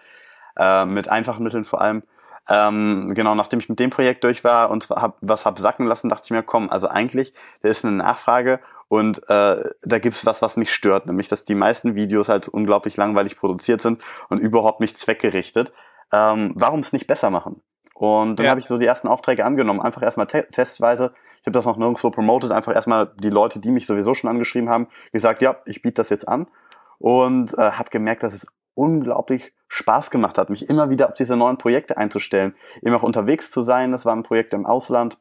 äh, 0.58 0.88
mit 0.88 1.08
einfachen 1.08 1.44
Mitteln 1.44 1.66
vor 1.66 1.82
allem. 1.82 2.02
Ähm, 2.50 3.12
genau, 3.14 3.36
nachdem 3.36 3.60
ich 3.60 3.70
mit 3.70 3.80
dem 3.80 3.92
Projekt 3.92 4.24
durch 4.24 4.44
war 4.44 4.72
und 4.72 4.90
hab, 4.90 5.20
was 5.22 5.46
hab 5.46 5.60
sacken 5.60 5.86
lassen, 5.86 6.10
dachte 6.10 6.24
ich 6.26 6.32
mir, 6.32 6.42
komm, 6.42 6.72
also 6.72 6.88
eigentlich, 6.88 7.32
da 7.62 7.70
ist 7.70 7.86
eine 7.86 7.96
Nachfrage 7.96 8.60
und 8.88 9.20
äh, 9.30 9.64
da 9.84 10.00
gibt's 10.00 10.26
was, 10.26 10.42
was 10.42 10.58
mich 10.58 10.74
stört, 10.74 11.06
nämlich, 11.06 11.28
dass 11.28 11.46
die 11.46 11.54
meisten 11.54 11.94
Videos 11.94 12.28
halt 12.28 12.48
unglaublich 12.48 12.98
langweilig 12.98 13.38
produziert 13.38 13.82
sind 13.82 14.02
und 14.30 14.40
überhaupt 14.40 14.80
nicht 14.80 14.98
zweckgerichtet. 14.98 15.74
Ähm, 16.12 16.54
warum 16.56 16.80
es 16.80 16.92
nicht 16.92 17.06
besser 17.06 17.30
machen? 17.30 17.62
Und 18.00 18.38
dann 18.38 18.46
ja. 18.46 18.52
habe 18.52 18.62
ich 18.62 18.68
so 18.68 18.78
die 18.78 18.86
ersten 18.86 19.10
Aufträge 19.10 19.44
angenommen, 19.44 19.82
einfach 19.82 20.02
erstmal 20.02 20.26
te 20.26 20.48
testweise. 20.50 21.12
Ich 21.42 21.46
habe 21.46 21.52
das 21.52 21.66
noch 21.66 21.76
nirgendwo 21.76 22.10
promoted, 22.10 22.50
einfach 22.50 22.74
erstmal 22.74 23.12
die 23.18 23.30
Leute, 23.30 23.60
die 23.60 23.72
mich 23.72 23.86
sowieso 23.86 24.14
schon 24.14 24.30
angeschrieben 24.30 24.70
haben, 24.70 24.88
gesagt, 25.12 25.42
ja, 25.42 25.58
ich 25.66 25.82
biete 25.82 25.96
das 25.96 26.08
jetzt 26.08 26.26
an. 26.26 26.48
Und 26.98 27.58
äh, 27.58 27.72
habe 27.72 27.90
gemerkt, 27.90 28.24
dass 28.24 28.34
es 28.34 28.48
unglaublich 28.74 29.54
Spaß 29.68 30.12
gemacht 30.12 30.38
hat, 30.38 30.50
mich 30.50 30.70
immer 30.70 30.90
wieder 30.90 31.10
auf 31.10 31.14
diese 31.16 31.36
neuen 31.36 31.58
Projekte 31.58 31.98
einzustellen, 31.98 32.56
eben 32.82 32.96
auch 32.96 33.04
unterwegs 33.04 33.52
zu 33.52 33.64
sein. 33.64 33.92
Das 33.92 34.06
war 34.06 34.16
ein 34.16 34.24
Projekt 34.24 34.54
im 34.54 34.66
Ausland. 34.66 35.20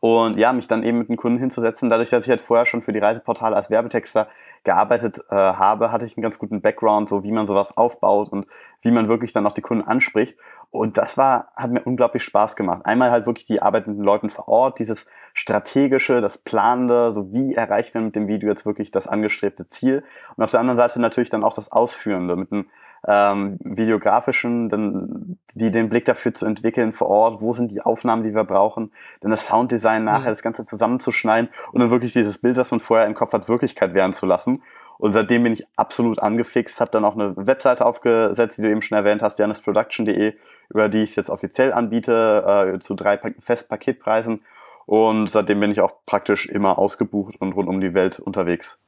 Und 0.00 0.38
ja, 0.38 0.52
mich 0.52 0.68
dann 0.68 0.82
eben 0.82 0.98
mit 0.98 1.08
den 1.08 1.16
Kunden 1.16 1.38
hinzusetzen. 1.38 1.88
Dadurch, 1.88 2.10
dass 2.10 2.24
ich 2.24 2.30
halt 2.30 2.40
vorher 2.40 2.66
schon 2.66 2.82
für 2.82 2.92
die 2.92 2.98
Reiseportale 2.98 3.56
als 3.56 3.70
Werbetexter 3.70 4.28
gearbeitet 4.64 5.18
äh, 5.30 5.34
habe, 5.34 5.90
hatte 5.90 6.06
ich 6.06 6.16
einen 6.16 6.22
ganz 6.22 6.38
guten 6.38 6.60
Background, 6.60 7.08
so 7.08 7.24
wie 7.24 7.32
man 7.32 7.46
sowas 7.46 7.76
aufbaut 7.76 8.30
und 8.30 8.46
wie 8.82 8.90
man 8.90 9.08
wirklich 9.08 9.32
dann 9.32 9.46
auch 9.46 9.52
die 9.52 9.60
Kunden 9.60 9.86
anspricht. 9.86 10.38
Und 10.70 10.98
das 10.98 11.16
war, 11.16 11.48
hat 11.56 11.70
mir 11.70 11.82
unglaublich 11.82 12.22
Spaß 12.22 12.54
gemacht. 12.54 12.84
Einmal 12.84 13.10
halt 13.10 13.26
wirklich 13.26 13.46
die 13.46 13.62
Arbeit 13.62 13.86
mit 13.86 13.96
den 13.96 14.04
Leuten 14.04 14.28
vor 14.28 14.48
Ort, 14.48 14.78
dieses 14.78 15.06
strategische, 15.32 16.20
das 16.20 16.38
planende, 16.38 17.10
so 17.12 17.32
wie 17.32 17.54
erreicht 17.54 17.94
man 17.94 18.04
mit 18.04 18.16
dem 18.16 18.28
Video 18.28 18.50
jetzt 18.50 18.66
wirklich 18.66 18.90
das 18.90 19.06
angestrebte 19.06 19.66
Ziel. 19.66 20.04
Und 20.36 20.44
auf 20.44 20.50
der 20.50 20.60
anderen 20.60 20.76
Seite 20.76 21.00
natürlich 21.00 21.30
dann 21.30 21.42
auch 21.42 21.54
das 21.54 21.72
Ausführende 21.72 22.36
mit 22.36 22.52
einem 22.52 22.66
ähm, 23.06 23.58
videografischen, 23.62 24.68
dann 24.68 25.38
die 25.54 25.70
den 25.70 25.88
Blick 25.88 26.04
dafür 26.04 26.34
zu 26.34 26.46
entwickeln 26.46 26.92
vor 26.92 27.08
Ort, 27.08 27.40
wo 27.40 27.52
sind 27.52 27.70
die 27.70 27.80
Aufnahmen, 27.80 28.22
die 28.22 28.34
wir 28.34 28.44
brauchen, 28.44 28.92
dann 29.20 29.30
das 29.30 29.46
Sounddesign 29.46 30.04
nachher, 30.04 30.30
das 30.30 30.42
Ganze 30.42 30.64
zusammenzuschneiden 30.64 31.50
und 31.72 31.80
dann 31.80 31.90
wirklich 31.90 32.12
dieses 32.12 32.38
Bild, 32.38 32.56
das 32.56 32.70
man 32.70 32.80
vorher 32.80 33.06
im 33.06 33.14
Kopf 33.14 33.32
hat, 33.32 33.48
Wirklichkeit 33.48 33.94
werden 33.94 34.12
zu 34.12 34.26
lassen. 34.26 34.62
Und 34.98 35.12
seitdem 35.12 35.44
bin 35.44 35.52
ich 35.52 35.64
absolut 35.76 36.18
angefixt, 36.18 36.80
habe 36.80 36.90
dann 36.90 37.04
auch 37.04 37.14
eine 37.14 37.36
Webseite 37.36 37.86
aufgesetzt, 37.86 38.58
die 38.58 38.62
du 38.62 38.70
eben 38.70 38.82
schon 38.82 38.98
erwähnt 38.98 39.22
hast, 39.22 39.38
janisproduction.de, 39.38 40.34
über 40.70 40.88
die 40.88 41.04
ich 41.04 41.10
es 41.10 41.16
jetzt 41.16 41.30
offiziell 41.30 41.72
anbiete, 41.72 42.72
äh, 42.74 42.78
zu 42.80 42.94
drei 42.94 43.16
pa 43.16 43.30
Festpaketpreisen. 43.38 44.42
Und 44.86 45.28
seitdem 45.28 45.60
bin 45.60 45.70
ich 45.70 45.80
auch 45.80 45.92
praktisch 46.04 46.46
immer 46.46 46.78
ausgebucht 46.78 47.40
und 47.40 47.52
rund 47.52 47.68
um 47.68 47.80
die 47.80 47.94
Welt 47.94 48.18
unterwegs. 48.18 48.78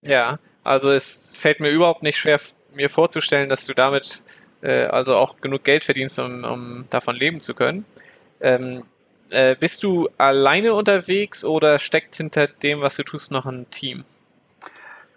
Ja, 0.00 0.38
also 0.64 0.90
es 0.90 1.30
fällt 1.34 1.60
mir 1.60 1.68
überhaupt 1.68 2.02
nicht 2.02 2.18
schwer, 2.18 2.38
mir 2.78 2.88
vorzustellen, 2.88 3.48
dass 3.48 3.66
du 3.66 3.74
damit 3.74 4.22
äh, 4.62 4.86
also 4.86 5.14
auch 5.16 5.36
genug 5.40 5.64
Geld 5.64 5.84
verdienst, 5.84 6.18
um, 6.18 6.44
um 6.44 6.84
davon 6.90 7.16
leben 7.16 7.40
zu 7.40 7.54
können. 7.54 7.84
Ähm, 8.40 8.82
äh, 9.30 9.56
bist 9.56 9.82
du 9.82 10.08
alleine 10.16 10.72
unterwegs 10.74 11.44
oder 11.44 11.78
steckt 11.78 12.16
hinter 12.16 12.46
dem, 12.46 12.80
was 12.80 12.96
du 12.96 13.02
tust, 13.02 13.30
noch 13.30 13.46
ein 13.46 13.68
Team? 13.70 14.04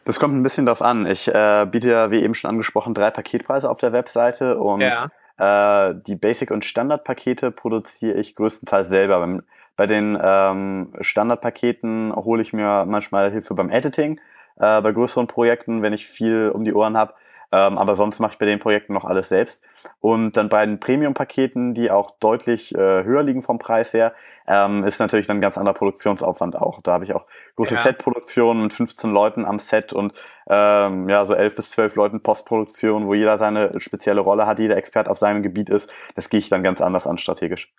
Das 0.03 0.19
kommt 0.19 0.35
ein 0.35 0.43
bisschen 0.43 0.65
darauf 0.65 0.81
an. 0.81 1.05
Ich 1.05 1.27
äh, 1.27 1.67
biete 1.69 1.89
ja, 1.89 2.11
wie 2.11 2.23
eben 2.23 2.33
schon 2.33 2.49
angesprochen, 2.49 2.93
drei 2.93 3.11
Paketpreise 3.11 3.69
auf 3.69 3.77
der 3.77 3.93
Webseite 3.93 4.57
und 4.57 4.81
ja. 4.81 5.09
äh, 5.37 5.95
die 6.07 6.15
Basic- 6.15 6.51
und 6.51 6.65
Standardpakete 6.65 7.51
produziere 7.51 8.17
ich 8.19 8.35
größtenteils 8.35 8.89
selber. 8.89 9.19
Beim, 9.19 9.43
bei 9.75 9.87
den 9.87 10.17
ähm, 10.21 10.93
Standardpaketen 10.99 12.13
hole 12.15 12.41
ich 12.41 12.51
mir 12.51 12.85
manchmal 12.87 13.31
Hilfe 13.31 13.53
beim 13.53 13.69
Editing. 13.69 14.19
Äh, 14.57 14.81
bei 14.81 14.91
größeren 14.91 15.27
Projekten, 15.27 15.81
wenn 15.81 15.93
ich 15.93 16.07
viel 16.07 16.51
um 16.53 16.63
die 16.63 16.73
Ohren 16.73 16.97
habe, 16.97 17.13
ähm, 17.51 17.77
aber 17.77 17.95
sonst 17.95 18.19
mache 18.19 18.33
ich 18.33 18.37
bei 18.37 18.45
den 18.45 18.59
Projekten 18.59 18.93
noch 18.93 19.05
alles 19.05 19.29
selbst. 19.29 19.63
Und 19.99 20.37
dann 20.37 20.49
bei 20.49 20.65
den 20.65 20.79
Premium-Paketen, 20.79 21.73
die 21.73 21.91
auch 21.91 22.11
deutlich 22.19 22.73
äh, 22.75 23.03
höher 23.03 23.23
liegen 23.23 23.43
vom 23.43 23.59
Preis 23.59 23.93
her, 23.93 24.13
ähm, 24.47 24.83
ist 24.83 24.99
natürlich 24.99 25.27
dann 25.27 25.37
ein 25.37 25.41
ganz 25.41 25.57
anderer 25.57 25.75
Produktionsaufwand 25.75 26.55
auch. 26.55 26.81
Da 26.81 26.93
habe 26.93 27.03
ich 27.03 27.13
auch 27.13 27.25
große 27.55 27.75
ja. 27.75 27.81
Setproduktionen 27.81 28.63
mit 28.63 28.73
15 28.73 29.11
Leuten 29.11 29.45
am 29.45 29.59
Set 29.59 29.93
und 29.93 30.13
ähm, 30.49 31.09
ja, 31.09 31.25
so 31.25 31.33
11 31.33 31.55
bis 31.55 31.71
12 31.71 31.95
Leuten 31.95 32.23
Postproduktion, 32.23 33.07
wo 33.07 33.13
jeder 33.13 33.37
seine 33.37 33.79
spezielle 33.79 34.21
Rolle 34.21 34.47
hat, 34.47 34.59
jeder 34.59 34.77
Expert 34.77 35.07
auf 35.07 35.17
seinem 35.17 35.43
Gebiet 35.43 35.69
ist. 35.69 35.91
Das 36.15 36.29
gehe 36.29 36.39
ich 36.39 36.49
dann 36.49 36.63
ganz 36.63 36.81
anders 36.81 37.05
an 37.07 37.17
strategisch. 37.17 37.73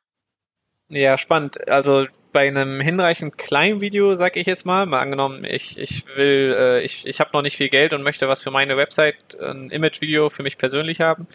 Ja, 0.95 1.17
spannend. 1.17 1.71
Also 1.71 2.05
bei 2.33 2.47
einem 2.47 2.81
hinreichend 2.83 3.39
kleinen 3.39 3.81
Video, 3.81 4.15
sag 4.15 4.37
ich 4.37 4.47
jetzt 4.47 4.67
mal, 4.67 4.85
mal 4.85 5.01
angenommen, 5.01 5.43
ich, 5.43 5.79
ich 5.79 6.05
will, 6.17 6.55
äh, 6.57 6.81
ich, 6.83 7.07
ich 7.07 7.19
habe 7.19 7.31
noch 7.33 7.41
nicht 7.41 7.57
viel 7.57 7.71
Geld 7.71 7.95
und 7.95 8.03
möchte 8.03 8.29
was 8.29 8.43
für 8.43 8.51
meine 8.51 8.77
Website, 8.77 9.41
ein 9.41 9.71
Image-Video 9.71 10.29
für 10.29 10.43
mich 10.43 10.59
persönlich 10.59 11.01
haben. 11.01 11.27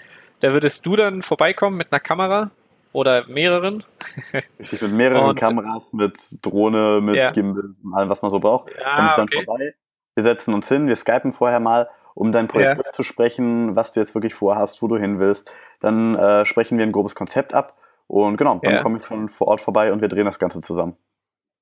Da 0.41 0.53
würdest 0.53 0.85
du 0.85 0.95
dann 0.95 1.23
vorbeikommen 1.23 1.75
mit 1.75 1.91
einer 1.91 1.99
Kamera 1.99 2.51
oder 2.93 3.27
mehreren? 3.27 3.83
Richtig, 4.59 4.79
mit 4.83 4.91
mehreren 4.91 5.29
und, 5.29 5.39
Kameras, 5.39 5.91
mit 5.91 6.19
Drohne, 6.43 7.01
mit 7.01 7.15
ja. 7.15 7.31
Gimbal, 7.31 7.71
allem, 7.93 8.09
was 8.09 8.21
man 8.21 8.29
so 8.29 8.39
braucht. 8.39 8.69
Ja, 8.79 8.95
Komme 8.95 9.07
ich 9.07 9.15
dann 9.15 9.27
okay. 9.27 9.43
vorbei. 9.43 9.73
Wir 10.13 10.23
setzen 10.23 10.53
uns 10.53 10.67
hin, 10.67 10.87
wir 10.87 10.95
skypen 10.95 11.31
vorher 11.31 11.59
mal, 11.59 11.89
um 12.13 12.31
dein 12.31 12.47
Projekt 12.47 12.69
ja. 12.69 12.75
durchzusprechen, 12.75 13.75
was 13.75 13.93
du 13.93 14.01
jetzt 14.01 14.13
wirklich 14.13 14.35
vorhast, 14.35 14.83
wo 14.83 14.87
du 14.87 14.97
hin 14.97 15.19
willst. 15.19 15.49
Dann 15.79 16.13
äh, 16.13 16.45
sprechen 16.45 16.77
wir 16.77 16.85
ein 16.85 16.91
grobes 16.91 17.15
Konzept 17.15 17.55
ab 17.55 17.75
und 18.07 18.37
genau, 18.37 18.59
dann 18.63 18.75
ja. 18.75 18.81
komme 18.81 18.97
ich 18.97 19.05
schon 19.05 19.29
vor 19.29 19.47
Ort 19.47 19.61
vorbei 19.61 19.91
und 19.91 20.01
wir 20.01 20.07
drehen 20.07 20.25
das 20.25 20.39
Ganze 20.39 20.61
zusammen. 20.61 20.97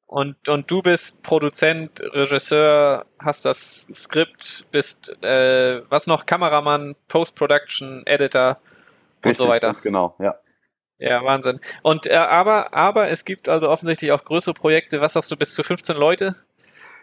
Und, 0.07 0.47
und 0.47 0.69
du 0.69 0.83
bist 0.83 1.23
Produzent, 1.23 1.99
Regisseur, 1.99 3.05
hast 3.17 3.45
das 3.45 3.87
Skript, 3.93 4.67
bist 4.71 5.17
äh, 5.23 5.81
was 5.89 6.05
noch, 6.05 6.27
Kameramann, 6.27 6.95
Post-Production, 7.07 8.03
Editor 8.05 8.57
und 9.23 9.25
Richtig, 9.25 9.37
so 9.37 9.47
weiter. 9.47 9.73
Genau, 9.81 10.15
ja. 10.19 10.35
Ja, 10.97 11.23
Wahnsinn. 11.25 11.59
Und 11.81 12.07
äh, 12.07 12.15
aber, 12.15 12.73
aber 12.73 13.09
es 13.09 13.25
gibt 13.25 13.49
also 13.49 13.69
offensichtlich 13.69 14.11
auch 14.11 14.23
größere 14.23 14.53
Projekte, 14.53 15.01
was 15.01 15.13
sagst 15.13 15.31
du, 15.31 15.35
bis 15.35 15.53
zu 15.53 15.63
15 15.63 15.97
Leute? 15.97 16.35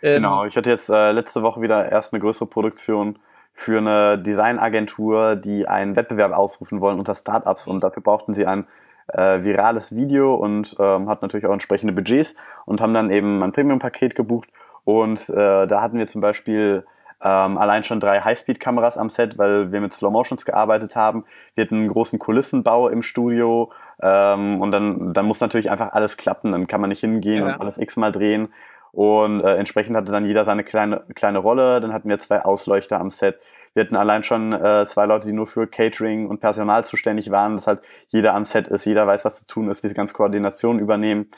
Ähm, 0.00 0.22
genau, 0.22 0.44
ich 0.44 0.56
hatte 0.56 0.70
jetzt 0.70 0.88
äh, 0.88 1.12
letzte 1.12 1.42
Woche 1.42 1.60
wieder 1.60 1.90
erst 1.90 2.12
eine 2.12 2.20
größere 2.20 2.46
Produktion 2.46 3.18
für 3.52 3.78
eine 3.78 4.18
Designagentur, 4.18 5.36
die 5.36 5.68
einen 5.68 5.94
Wettbewerb 5.94 6.32
ausrufen 6.32 6.80
wollen 6.80 6.98
unter 6.98 7.14
Startups 7.14 7.66
und 7.66 7.84
dafür 7.84 8.02
brauchten 8.02 8.32
sie 8.32 8.46
einen 8.46 8.66
äh, 9.08 9.42
virales 9.42 9.94
Video 9.94 10.34
und 10.34 10.76
ähm, 10.78 11.08
hat 11.08 11.22
natürlich 11.22 11.46
auch 11.46 11.52
entsprechende 11.52 11.92
Budgets 11.92 12.34
und 12.66 12.80
haben 12.80 12.94
dann 12.94 13.10
eben 13.10 13.42
ein 13.42 13.52
Premium-Paket 13.52 14.14
gebucht. 14.14 14.48
Und 14.84 15.28
äh, 15.28 15.66
da 15.66 15.80
hatten 15.80 15.98
wir 15.98 16.06
zum 16.06 16.20
Beispiel 16.20 16.84
ähm, 17.22 17.56
allein 17.56 17.84
schon 17.84 18.00
drei 18.00 18.20
Highspeed-Kameras 18.20 18.98
am 18.98 19.08
Set, 19.08 19.38
weil 19.38 19.70
wir 19.70 19.80
mit 19.80 19.92
Slow 19.92 20.10
Motions 20.10 20.44
gearbeitet 20.44 20.96
haben. 20.96 21.24
Wir 21.54 21.64
hatten 21.64 21.76
einen 21.76 21.88
großen 21.88 22.18
Kulissenbau 22.18 22.88
im 22.88 23.02
Studio 23.02 23.70
ähm, 24.02 24.60
und 24.60 24.72
dann, 24.72 25.12
dann 25.12 25.26
muss 25.26 25.40
natürlich 25.40 25.70
einfach 25.70 25.92
alles 25.92 26.16
klappen. 26.16 26.52
Dann 26.52 26.66
kann 26.66 26.80
man 26.80 26.90
nicht 26.90 27.00
hingehen 27.00 27.46
ja. 27.46 27.54
und 27.54 27.60
alles 27.60 27.78
x-mal 27.78 28.10
drehen. 28.10 28.48
Und 28.90 29.40
äh, 29.40 29.56
entsprechend 29.56 29.96
hatte 29.96 30.12
dann 30.12 30.26
jeder 30.26 30.44
seine 30.44 30.64
kleine, 30.64 31.04
kleine 31.14 31.38
Rolle. 31.38 31.80
Dann 31.80 31.92
hatten 31.92 32.08
wir 32.08 32.18
zwei 32.18 32.42
Ausleuchter 32.42 33.00
am 33.00 33.08
Set. 33.08 33.38
Wir 33.74 33.84
hatten 33.84 33.96
allein 33.96 34.22
schon 34.22 34.52
äh, 34.52 34.86
zwei 34.86 35.06
Leute, 35.06 35.28
die 35.28 35.32
nur 35.32 35.46
für 35.46 35.66
Catering 35.66 36.28
und 36.28 36.40
Personal 36.40 36.84
zuständig 36.84 37.30
waren, 37.30 37.56
dass 37.56 37.66
halt 37.66 37.80
jeder 38.08 38.34
am 38.34 38.44
Set 38.44 38.68
ist, 38.68 38.84
jeder 38.84 39.06
weiß, 39.06 39.24
was 39.24 39.40
zu 39.40 39.46
tun 39.46 39.70
ist, 39.70 39.82
diese 39.82 39.94
ganze 39.94 40.14
Koordination 40.14 40.78
übernehmen. 40.78 41.30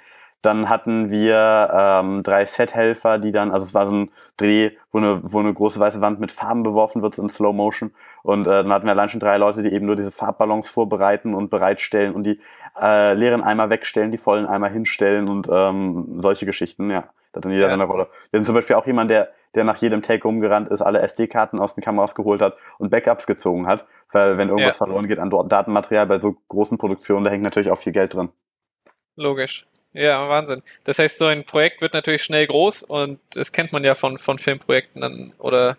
Dann 0.42 0.68
hatten 0.68 1.10
wir 1.10 1.70
ähm, 1.72 2.22
drei 2.22 2.44
Sethelfer, 2.44 3.18
die 3.18 3.32
dann, 3.32 3.50
also 3.50 3.64
es 3.64 3.72
war 3.72 3.86
so 3.86 3.94
ein 3.94 4.10
Dreh, 4.36 4.72
wo 4.92 4.98
eine, 4.98 5.20
wo 5.22 5.38
eine 5.38 5.54
große 5.54 5.80
weiße 5.80 6.02
Wand 6.02 6.20
mit 6.20 6.32
Farben 6.32 6.62
beworfen 6.62 7.00
wird, 7.00 7.14
so 7.14 7.22
in 7.22 7.30
Slow 7.30 7.54
Motion. 7.54 7.92
Und 8.22 8.46
äh, 8.46 8.50
dann 8.50 8.70
hatten 8.70 8.84
wir 8.84 8.92
allein 8.92 9.08
schon 9.08 9.20
drei 9.20 9.38
Leute, 9.38 9.62
die 9.62 9.72
eben 9.72 9.86
nur 9.86 9.96
diese 9.96 10.12
Farbballons 10.12 10.68
vorbereiten 10.68 11.34
und 11.34 11.48
bereitstellen 11.48 12.14
und 12.14 12.24
die 12.24 12.40
äh, 12.78 13.14
leeren 13.14 13.42
Eimer 13.42 13.70
wegstellen, 13.70 14.10
die 14.10 14.18
vollen 14.18 14.44
Eimer 14.44 14.68
hinstellen 14.68 15.28
und 15.28 15.48
ähm, 15.50 16.20
solche 16.20 16.44
Geschichten, 16.44 16.90
ja. 16.90 17.04
Da 17.32 17.38
hat 17.38 17.46
dann 17.46 17.52
jeder 17.52 17.64
ja. 17.64 17.70
seine 17.70 17.84
Rolle. 17.84 18.08
Wir 18.30 18.38
sind 18.38 18.44
zum 18.44 18.54
Beispiel 18.54 18.76
auch 18.76 18.86
jemand, 18.86 19.10
der, 19.10 19.30
der 19.54 19.64
nach 19.64 19.76
jedem 19.76 20.02
Take 20.02 20.22
rumgerannt 20.22 20.68
ist, 20.68 20.82
alle 20.82 21.00
SD-Karten 21.00 21.58
aus 21.58 21.74
den 21.74 21.84
Kameras 21.84 22.14
geholt 22.14 22.42
hat 22.42 22.56
und 22.78 22.90
Backups 22.90 23.26
gezogen 23.26 23.66
hat. 23.66 23.86
Weil 24.12 24.38
wenn 24.38 24.48
irgendwas 24.48 24.76
ja. 24.76 24.86
verloren 24.86 25.06
geht 25.06 25.18
an 25.18 25.30
Datenmaterial 25.30 26.06
bei 26.06 26.18
so 26.18 26.36
großen 26.48 26.78
Produktionen, 26.78 27.24
da 27.24 27.30
hängt 27.30 27.42
natürlich 27.42 27.70
auch 27.70 27.78
viel 27.78 27.92
Geld 27.92 28.14
drin. 28.14 28.30
Logisch. 29.16 29.66
Ja, 29.92 30.28
Wahnsinn. 30.28 30.62
Das 30.84 30.98
heißt, 30.98 31.18
so 31.18 31.26
ein 31.26 31.44
Projekt 31.44 31.80
wird 31.80 31.94
natürlich 31.94 32.24
schnell 32.24 32.46
groß 32.46 32.82
und 32.82 33.20
das 33.32 33.52
kennt 33.52 33.72
man 33.72 33.84
ja 33.84 33.94
von, 33.94 34.18
von 34.18 34.38
Filmprojekten 34.38 35.00
dann 35.00 35.34
oder 35.38 35.76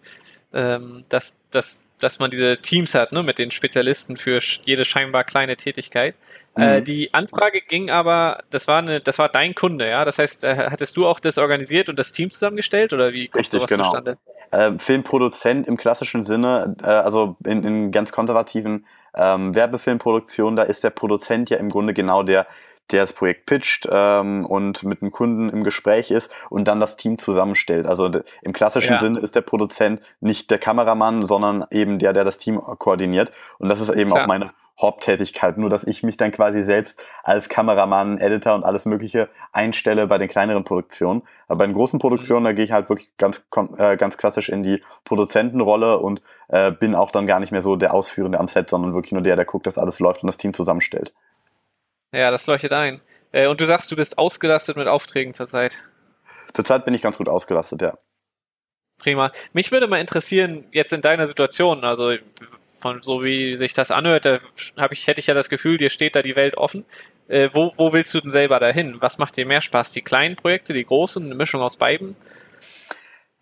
ähm, 0.54 1.04
dass, 1.10 1.38
dass 1.52 1.84
dass 2.00 2.20
man 2.20 2.32
diese 2.32 2.58
Teams 2.58 2.94
hat, 2.94 3.12
ne, 3.12 3.24
mit 3.24 3.40
den 3.40 3.52
Spezialisten 3.52 4.18
für 4.18 4.40
jede 4.66 4.86
scheinbar 4.86 5.24
kleine 5.24 5.56
Tätigkeit. 5.56 6.16
Äh, 6.56 6.60
mhm. 6.60 6.64
Äh, 6.64 6.82
die 6.82 7.14
Anfrage 7.14 7.62
ging 7.62 7.90
aber, 7.90 8.44
das 8.50 8.68
war 8.68 8.80
eine, 8.80 9.00
das 9.02 9.18
war 9.20 9.30
dein 9.30 9.56
Kunde, 9.56 9.88
ja. 9.88 10.06
Das 10.06 10.20
heißt, 10.20 10.44
äh, 10.44 10.68
hattest 10.70 10.98
du 10.98 11.06
auch 11.06 11.20
das 11.20 11.38
organisiert 11.38 11.90
und 11.90 11.98
das 11.98 12.12
Team 12.12 12.32
zusammengestellt 12.32 12.94
oder 12.94 13.14
wie 13.14 13.28
kommt 13.28 13.42
Richtig, 13.42 13.60
sowas 13.60 13.70
genau. 13.70 13.84
zustande? 13.86 14.18
Äh, 14.52 14.72
Filmproduzent 14.78 15.68
im 15.68 15.78
klassischen 15.78 16.24
Sinne, 16.24 16.76
äh, 16.82 16.86
also 16.86 17.38
in, 17.46 17.64
in 17.64 17.92
ganz 17.92 18.12
konservativen 18.12 18.86
ähm, 19.16 19.56
Werbefilmproduktionen, 19.56 20.56
da 20.56 20.64
ist 20.64 20.84
der 20.84 20.90
Produzent 20.90 21.50
ja 21.50 21.58
im 21.58 21.70
Grunde 21.70 21.94
genau 21.94 22.24
der, 22.24 22.48
der 22.92 23.02
das 23.02 23.14
Projekt 23.14 23.46
pitcht 23.46 23.88
ähm, 23.92 24.46
und 24.46 24.84
mit 24.84 25.02
dem 25.02 25.12
Kunden 25.12 25.50
im 25.50 25.64
Gespräch 25.64 26.12
ist 26.12 26.32
und 26.50 26.68
dann 26.68 26.80
das 26.80 26.98
Team 26.98 27.18
zusammenstellt. 27.18 27.88
Also 27.88 28.10
im 28.42 28.54
klassischen 28.54 28.94
ja. 28.94 29.00
Sinne 29.00 29.20
ist 29.20 29.36
der 29.36 29.42
Produzent 29.42 30.02
nicht 30.20 30.52
der 30.52 30.60
Kameramann, 30.60 31.26
sondern 31.26 31.66
eben 31.72 32.00
der, 32.00 32.14
der 32.14 32.24
das 32.24 32.38
Team 32.38 32.60
koordiniert. 32.60 33.32
Und 33.58 33.70
das 33.70 33.82
ist 33.82 33.90
eben 33.90 34.12
Klar. 34.12 34.24
auch 34.24 34.28
meine 34.28 34.52
Haupttätigkeit, 34.80 35.58
nur 35.58 35.70
dass 35.70 35.86
ich 35.86 36.04
mich 36.04 36.18
dann 36.18 36.32
quasi 36.32 36.62
selbst 36.62 37.02
als 37.24 37.48
Kameramann, 37.48 38.18
Editor 38.18 38.56
und 38.56 38.66
alles 38.66 38.86
Mögliche 38.86 39.30
einstelle 39.54 40.08
bei 40.08 40.18
den 40.18 40.28
kleineren 40.28 40.66
Produktionen. 40.66 41.22
Aber 41.48 41.60
bei 41.60 41.66
den 41.66 41.76
großen 41.76 41.98
Produktionen, 41.98 42.42
mhm. 42.42 42.46
da 42.46 42.54
gehe 42.54 42.66
ich 42.66 42.72
halt 42.74 42.90
wirklich 42.90 43.16
ganz, 43.18 43.46
äh, 43.78 43.96
ganz 43.96 44.18
klassisch 44.18 44.50
in 44.50 44.64
die 44.64 44.84
Produzentenrolle 45.06 46.00
und 46.00 46.22
äh, 46.50 46.72
bin 46.72 46.94
auch 46.94 47.12
dann 47.12 47.26
gar 47.26 47.40
nicht 47.40 47.54
mehr 47.54 47.62
so 47.62 47.78
der 47.78 47.94
Ausführende 47.94 48.40
am 48.40 48.48
Set, 48.48 48.70
sondern 48.70 48.94
wirklich 48.94 49.14
nur 49.14 49.22
der, 49.22 49.38
der 49.38 49.46
guckt, 49.46 49.66
dass 49.66 49.78
alles 49.78 50.00
läuft 50.00 50.24
und 50.24 50.28
das 50.28 50.38
Team 50.38 50.54
zusammenstellt. 50.54 51.14
Ja, 52.16 52.32
das 52.32 52.48
leuchtet 52.48 52.72
ein. 52.72 53.02
Äh, 53.34 53.48
und 53.48 53.60
du 53.60 53.66
sagst, 53.66 53.92
du 53.92 53.98
bist 53.98 54.18
ausgelastet 54.18 54.78
mit 54.78 54.88
Aufträgen 54.88 55.34
zurzeit. 55.34 55.78
Zurzeit 56.54 56.86
bin 56.86 56.94
ich 56.94 57.02
ganz 57.02 57.18
gut 57.18 57.28
ausgelastet, 57.28 57.82
ja. 57.82 57.98
Prima. 58.98 59.32
Mich 59.52 59.74
würde 59.74 59.88
mal 59.88 60.00
interessieren, 60.00 60.66
jetzt 60.72 60.94
in 60.94 61.02
deiner 61.02 61.28
Situation, 61.28 61.84
also 61.84 62.14
von 62.78 63.02
so 63.02 63.24
wie 63.24 63.58
sich 63.58 63.74
das 63.74 63.92
anhört, 63.92 64.26
da 64.26 64.40
hab 64.78 64.94
ich, 64.94 65.08
hätte 65.08 65.20
ich 65.20 65.28
ja 65.28 65.34
das 65.34 65.50
Gefühl, 65.50 65.78
dir 65.78 65.90
steht 65.90 66.16
da 66.16 66.22
die 66.22 66.38
Welt 66.38 66.56
offen. 66.56 66.86
Äh, 67.28 67.50
wo, 67.52 67.74
wo 67.76 67.92
willst 67.92 68.14
du 68.14 68.22
denn 68.22 68.32
selber 68.32 68.60
dahin? 68.60 69.02
Was 69.02 69.18
macht 69.18 69.36
dir 69.36 69.46
mehr 69.46 69.62
Spaß? 69.62 69.92
Die 69.92 70.02
kleinen 70.02 70.38
Projekte, 70.38 70.72
die 70.72 70.86
großen, 70.86 71.26
eine 71.26 71.36
Mischung 71.36 71.62
aus 71.62 71.76
beiden? 71.76 72.16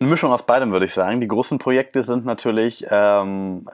Eine 0.00 0.10
Mischung 0.10 0.32
aus 0.32 0.44
beidem, 0.44 0.72
würde 0.72 0.86
ich 0.86 0.94
sagen. 0.94 1.20
Die 1.20 1.28
großen 1.28 1.60
Projekte 1.60 2.02
sind 2.02 2.24
natürlich 2.24 2.84
ähm, 2.90 3.68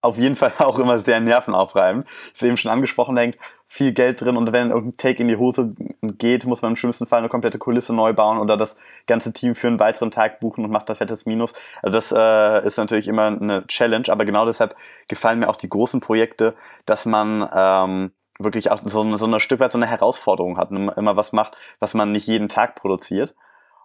auf 0.00 0.16
jeden 0.16 0.36
Fall 0.36 0.52
auch 0.58 0.78
immer 0.78 0.98
sehr 0.98 1.20
nervenaufreibend. 1.20 2.06
Ich 2.06 2.12
habe 2.12 2.34
es 2.36 2.42
eben 2.42 2.56
schon 2.56 2.70
angesprochen, 2.70 3.16
hängt 3.18 3.36
viel 3.72 3.92
Geld 3.92 4.20
drin 4.20 4.36
und 4.36 4.52
wenn 4.52 4.70
irgendein 4.70 4.96
Take 4.96 5.22
in 5.22 5.28
die 5.28 5.36
Hose 5.36 5.70
geht, 6.02 6.44
muss 6.44 6.60
man 6.60 6.72
im 6.72 6.76
schlimmsten 6.76 7.06
Fall 7.06 7.20
eine 7.20 7.28
komplette 7.28 7.58
Kulisse 7.58 7.94
neu 7.94 8.12
bauen 8.12 8.38
oder 8.38 8.56
das 8.56 8.76
ganze 9.06 9.32
Team 9.32 9.54
für 9.54 9.68
einen 9.68 9.78
weiteren 9.78 10.10
Tag 10.10 10.40
buchen 10.40 10.64
und 10.64 10.72
macht 10.72 10.88
da 10.88 10.96
fettes 10.96 11.24
Minus. 11.24 11.54
Also 11.80 11.92
das 11.92 12.10
äh, 12.10 12.66
ist 12.66 12.78
natürlich 12.78 13.06
immer 13.06 13.26
eine 13.26 13.64
Challenge, 13.68 14.06
aber 14.08 14.24
genau 14.24 14.44
deshalb 14.44 14.74
gefallen 15.06 15.38
mir 15.38 15.48
auch 15.48 15.54
die 15.54 15.68
großen 15.68 16.00
Projekte, 16.00 16.56
dass 16.84 17.06
man 17.06 17.48
ähm, 17.54 18.10
wirklich 18.40 18.72
auch 18.72 18.80
so, 18.84 19.16
so 19.16 19.26
ein 19.26 19.38
Stück 19.38 19.60
weit 19.60 19.70
so 19.70 19.78
eine 19.78 19.86
Herausforderung 19.86 20.58
hat 20.58 20.72
immer 20.72 21.16
was 21.16 21.32
macht, 21.32 21.56
was 21.78 21.94
man 21.94 22.10
nicht 22.10 22.26
jeden 22.26 22.48
Tag 22.48 22.74
produziert 22.74 23.36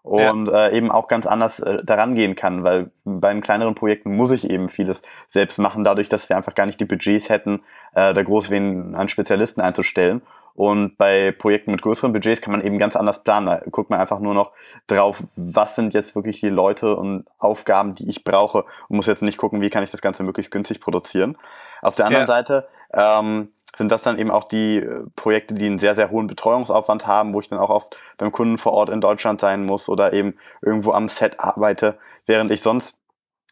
und 0.05 0.47
ja. 0.47 0.67
äh, 0.67 0.77
eben 0.77 0.91
auch 0.91 1.07
ganz 1.07 1.25
anders 1.25 1.59
äh, 1.59 1.83
daran 1.83 2.13
gehen 2.13 2.35
kann, 2.35 2.63
weil 2.63 2.91
bei 3.05 3.33
den 3.33 3.41
kleineren 3.41 3.73
Projekten 3.73 4.15
muss 4.15 4.29
ich 4.29 4.47
eben 4.47 4.67
vieles 4.67 5.01
selbst 5.27 5.57
machen, 5.57 5.83
dadurch, 5.83 6.09
dass 6.09 6.29
wir 6.29 6.37
einfach 6.37 6.53
gar 6.53 6.67
nicht 6.67 6.79
die 6.79 6.85
Budgets 6.85 7.29
hätten, 7.29 7.63
äh, 7.95 8.13
da 8.13 8.21
groß 8.21 8.51
wen 8.51 8.93
an 8.93 9.09
Spezialisten 9.09 9.61
einzustellen. 9.61 10.21
Und 10.53 10.97
bei 10.97 11.33
Projekten 11.33 11.71
mit 11.71 11.81
größeren 11.81 12.13
Budgets 12.13 12.39
kann 12.39 12.51
man 12.51 12.61
eben 12.61 12.77
ganz 12.77 12.95
anders 12.95 13.23
planen. 13.23 13.47
Da 13.47 13.61
guckt 13.71 13.89
man 13.89 13.99
einfach 13.99 14.19
nur 14.19 14.33
noch 14.33 14.51
drauf, 14.87 15.23
was 15.35 15.75
sind 15.75 15.93
jetzt 15.93 16.15
wirklich 16.15 16.39
die 16.39 16.49
Leute 16.49 16.95
und 16.95 17.25
Aufgaben, 17.39 17.95
die 17.95 18.07
ich 18.07 18.23
brauche 18.23 18.63
und 18.87 18.95
muss 18.95 19.07
jetzt 19.07 19.23
nicht 19.23 19.37
gucken, 19.37 19.59
wie 19.59 19.69
kann 19.69 19.83
ich 19.83 19.91
das 19.91 20.01
Ganze 20.01 20.23
möglichst 20.23 20.51
günstig 20.51 20.79
produzieren. 20.79 21.37
Auf 21.81 21.95
der 21.95 22.05
anderen 22.05 22.23
ja. 22.23 22.27
Seite 22.27 22.67
ähm, 22.93 23.49
sind 23.77 23.91
das 23.91 24.03
dann 24.03 24.17
eben 24.17 24.31
auch 24.31 24.43
die 24.43 24.77
äh, 24.77 25.03
Projekte, 25.15 25.53
die 25.53 25.65
einen 25.65 25.77
sehr, 25.77 25.95
sehr 25.95 26.11
hohen 26.11 26.27
Betreuungsaufwand 26.27 27.07
haben, 27.07 27.33
wo 27.33 27.39
ich 27.39 27.49
dann 27.49 27.59
auch 27.59 27.69
oft 27.69 27.97
beim 28.17 28.31
Kunden 28.31 28.57
vor 28.57 28.73
Ort 28.73 28.89
in 28.89 29.01
Deutschland 29.01 29.41
sein 29.41 29.65
muss 29.65 29.89
oder 29.89 30.13
eben 30.13 30.35
irgendwo 30.61 30.91
am 30.91 31.07
Set 31.07 31.39
arbeite, 31.39 31.97
während 32.25 32.51
ich 32.51 32.61
sonst 32.61 32.97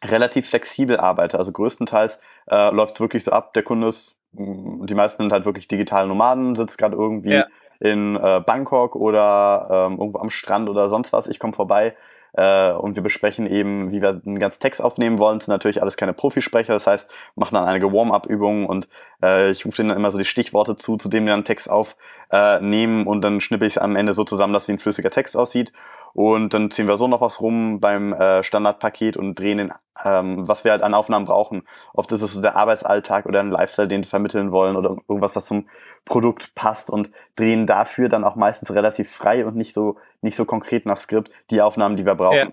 relativ 0.04 0.48
flexibel 0.48 0.98
arbeite. 0.98 1.38
Also 1.38 1.52
größtenteils 1.52 2.20
äh, 2.50 2.70
läuft 2.70 2.94
es 2.94 3.00
wirklich 3.00 3.24
so 3.24 3.32
ab, 3.32 3.54
der 3.54 3.62
Kunde 3.62 3.88
ist, 3.88 4.16
mm, 4.32 4.86
die 4.86 4.94
meisten 4.94 5.22
sind 5.22 5.32
halt 5.32 5.44
wirklich 5.44 5.68
digitale 5.68 6.08
Nomaden, 6.08 6.56
sitzt 6.56 6.78
gerade 6.78 6.96
irgendwie 6.96 7.34
ja. 7.34 7.46
in 7.80 8.16
äh, 8.16 8.42
Bangkok 8.44 8.96
oder 8.96 9.88
ähm, 9.88 9.98
irgendwo 9.98 10.18
am 10.18 10.30
Strand 10.30 10.68
oder 10.68 10.88
sonst 10.88 11.12
was. 11.12 11.26
Ich 11.26 11.38
komme 11.38 11.52
vorbei, 11.52 11.94
äh, 12.34 12.72
und 12.72 12.96
wir 12.96 13.02
besprechen 13.02 13.46
eben, 13.46 13.90
wie 13.90 14.02
wir 14.02 14.20
einen 14.24 14.38
ganzen 14.38 14.60
Text 14.60 14.82
aufnehmen 14.82 15.18
wollen. 15.18 15.38
Das 15.38 15.46
sind 15.46 15.52
natürlich 15.52 15.80
alles 15.80 15.96
keine 15.96 16.12
Profisprecher, 16.12 16.72
das 16.72 16.86
heißt, 16.86 17.10
machen 17.34 17.54
dann 17.54 17.64
einige 17.64 17.92
Warm-up-Übungen 17.92 18.66
und 18.66 18.88
äh, 19.22 19.50
ich 19.50 19.64
rufe 19.64 19.76
denen 19.76 19.90
dann 19.90 19.98
immer 19.98 20.10
so 20.10 20.18
die 20.18 20.24
Stichworte 20.24 20.76
zu, 20.76 20.96
zu 20.96 21.08
denen 21.08 21.26
wir 21.26 21.32
dann 21.32 21.44
Text 21.44 21.70
aufnehmen 21.70 23.06
und 23.06 23.22
dann 23.22 23.40
schnippe 23.40 23.66
ich 23.66 23.80
am 23.80 23.96
Ende 23.96 24.12
so 24.12 24.24
zusammen, 24.24 24.52
dass 24.52 24.68
wie 24.68 24.72
ein 24.72 24.78
flüssiger 24.78 25.10
Text 25.10 25.36
aussieht. 25.36 25.72
Und 26.14 26.54
dann 26.54 26.70
ziehen 26.70 26.86
wir 26.86 26.96
so 26.96 27.08
noch 27.08 27.20
was 27.20 27.40
rum 27.40 27.80
beim 27.80 28.12
äh, 28.12 28.44
Standardpaket 28.44 29.16
und 29.16 29.38
drehen 29.38 29.58
den, 29.58 29.72
ähm, 30.04 30.46
was 30.46 30.62
wir 30.62 30.70
halt 30.70 30.82
an 30.82 30.94
Aufnahmen 30.94 31.24
brauchen. 31.24 31.64
Oft 31.92 32.12
ist 32.12 32.22
es 32.22 32.32
so 32.32 32.40
der 32.40 32.54
Arbeitsalltag 32.54 33.26
oder 33.26 33.40
ein 33.40 33.50
Lifestyle, 33.50 33.88
den 33.88 34.04
wir 34.04 34.08
vermitteln 34.08 34.52
wollen 34.52 34.76
oder 34.76 34.96
irgendwas, 35.08 35.34
was 35.34 35.46
zum 35.46 35.68
Produkt 36.04 36.54
passt 36.54 36.88
und 36.88 37.10
drehen 37.34 37.66
dafür 37.66 38.08
dann 38.08 38.22
auch 38.22 38.36
meistens 38.36 38.70
relativ 38.72 39.10
frei 39.10 39.44
und 39.44 39.56
nicht 39.56 39.74
so, 39.74 39.96
nicht 40.22 40.36
so 40.36 40.44
konkret 40.44 40.86
nach 40.86 40.96
Skript 40.96 41.30
die 41.50 41.60
Aufnahmen, 41.60 41.96
die 41.96 42.06
wir 42.06 42.14
brauchen. 42.14 42.36
Ja. 42.38 42.52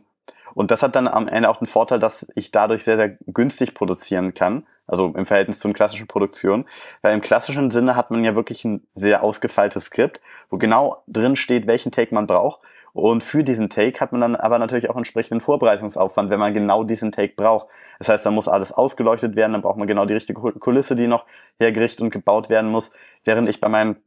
Und 0.53 0.71
das 0.71 0.83
hat 0.83 0.95
dann 0.95 1.07
am 1.07 1.27
Ende 1.27 1.49
auch 1.49 1.57
den 1.57 1.67
Vorteil, 1.67 1.99
dass 1.99 2.27
ich 2.35 2.51
dadurch 2.51 2.83
sehr, 2.83 2.97
sehr 2.97 3.17
günstig 3.27 3.73
produzieren 3.73 4.33
kann. 4.33 4.65
Also 4.87 5.13
im 5.15 5.25
Verhältnis 5.25 5.59
zum 5.59 5.71
klassischen 5.71 6.07
Produktion. 6.07 6.65
Weil 7.01 7.13
im 7.13 7.21
klassischen 7.21 7.69
Sinne 7.69 7.95
hat 7.95 8.11
man 8.11 8.25
ja 8.25 8.35
wirklich 8.35 8.65
ein 8.65 8.85
sehr 8.93 9.23
ausgefeiltes 9.23 9.85
Skript, 9.85 10.19
wo 10.49 10.57
genau 10.57 11.03
drin 11.07 11.35
steht, 11.35 11.67
welchen 11.67 11.91
Take 11.91 12.13
man 12.13 12.27
braucht. 12.27 12.59
Und 12.93 13.23
für 13.23 13.43
diesen 13.43 13.69
Take 13.69 13.99
hat 13.99 14.11
man 14.11 14.21
dann 14.21 14.35
aber 14.35 14.59
natürlich 14.59 14.89
auch 14.89 14.97
entsprechenden 14.97 15.39
Vorbereitungsaufwand, 15.41 16.29
wenn 16.29 16.39
man 16.39 16.53
genau 16.53 16.83
diesen 16.83 17.11
Take 17.11 17.33
braucht. 17.35 17.67
Das 17.99 18.09
heißt, 18.09 18.25
da 18.25 18.31
muss 18.31 18.47
alles 18.47 18.71
ausgeleuchtet 18.71 19.35
werden, 19.35 19.53
dann 19.53 19.61
braucht 19.61 19.77
man 19.77 19.87
genau 19.87 20.05
die 20.05 20.13
richtige 20.13 20.39
Kulisse, 20.39 20.95
die 20.95 21.07
noch 21.07 21.25
hergerichtet 21.59 22.01
und 22.01 22.11
gebaut 22.11 22.49
werden 22.49 22.71
muss. 22.71 22.91
Während 23.23 23.49
ich 23.49 23.61
bei 23.61 23.69
meinem 23.69 23.97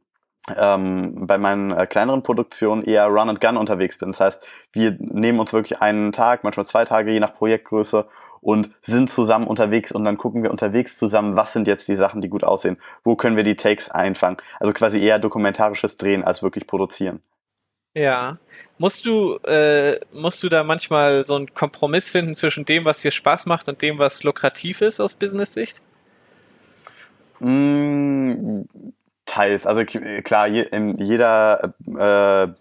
ähm, 0.55 1.25
bei 1.25 1.37
meinen 1.37 1.71
äh, 1.71 1.87
kleineren 1.87 2.21
Produktionen 2.21 2.83
eher 2.83 3.07
Run 3.07 3.29
and 3.29 3.41
Gun 3.41 3.57
unterwegs 3.57 3.97
bin. 3.97 4.09
Das 4.09 4.19
heißt, 4.19 4.43
wir 4.71 4.95
nehmen 4.99 5.39
uns 5.39 5.53
wirklich 5.53 5.81
einen 5.81 6.11
Tag, 6.11 6.43
manchmal 6.43 6.65
zwei 6.65 6.85
Tage, 6.85 7.11
je 7.11 7.19
nach 7.19 7.33
Projektgröße 7.33 8.07
und 8.41 8.69
sind 8.81 9.09
zusammen 9.09 9.47
unterwegs 9.47 9.91
und 9.91 10.03
dann 10.05 10.17
gucken 10.17 10.43
wir 10.43 10.51
unterwegs 10.51 10.97
zusammen, 10.97 11.35
was 11.35 11.53
sind 11.53 11.67
jetzt 11.67 11.87
die 11.87 11.95
Sachen, 11.95 12.21
die 12.21 12.29
gut 12.29 12.43
aussehen, 12.43 12.77
wo 13.03 13.15
können 13.15 13.37
wir 13.37 13.43
die 13.43 13.55
Takes 13.55 13.89
einfangen. 13.89 14.37
Also 14.59 14.71
quasi 14.71 14.99
eher 14.99 15.17
dokumentarisches 15.17 15.97
Drehen 15.97 16.23
als 16.23 16.43
wirklich 16.43 16.67
produzieren. 16.67 17.21
Ja. 17.95 18.37
Musst 18.77 19.05
du, 19.05 19.37
äh, 19.47 19.99
musst 20.11 20.43
du 20.43 20.49
da 20.49 20.63
manchmal 20.63 21.23
so 21.25 21.35
einen 21.35 21.53
Kompromiss 21.53 22.11
finden 22.11 22.35
zwischen 22.35 22.65
dem, 22.65 22.83
was 22.83 22.99
dir 23.01 23.11
Spaß 23.11 23.45
macht 23.45 23.69
und 23.69 23.81
dem, 23.81 23.97
was 23.99 24.23
lukrativ 24.23 24.81
ist 24.81 24.99
aus 24.99 25.15
Business-Sicht? 25.15 25.81
Mm, 27.39 28.63
teils. 29.25 29.65
Also 29.65 29.85
klar, 29.85 30.47
je, 30.47 30.67
jeder 30.97 31.73
äh, 31.87 32.53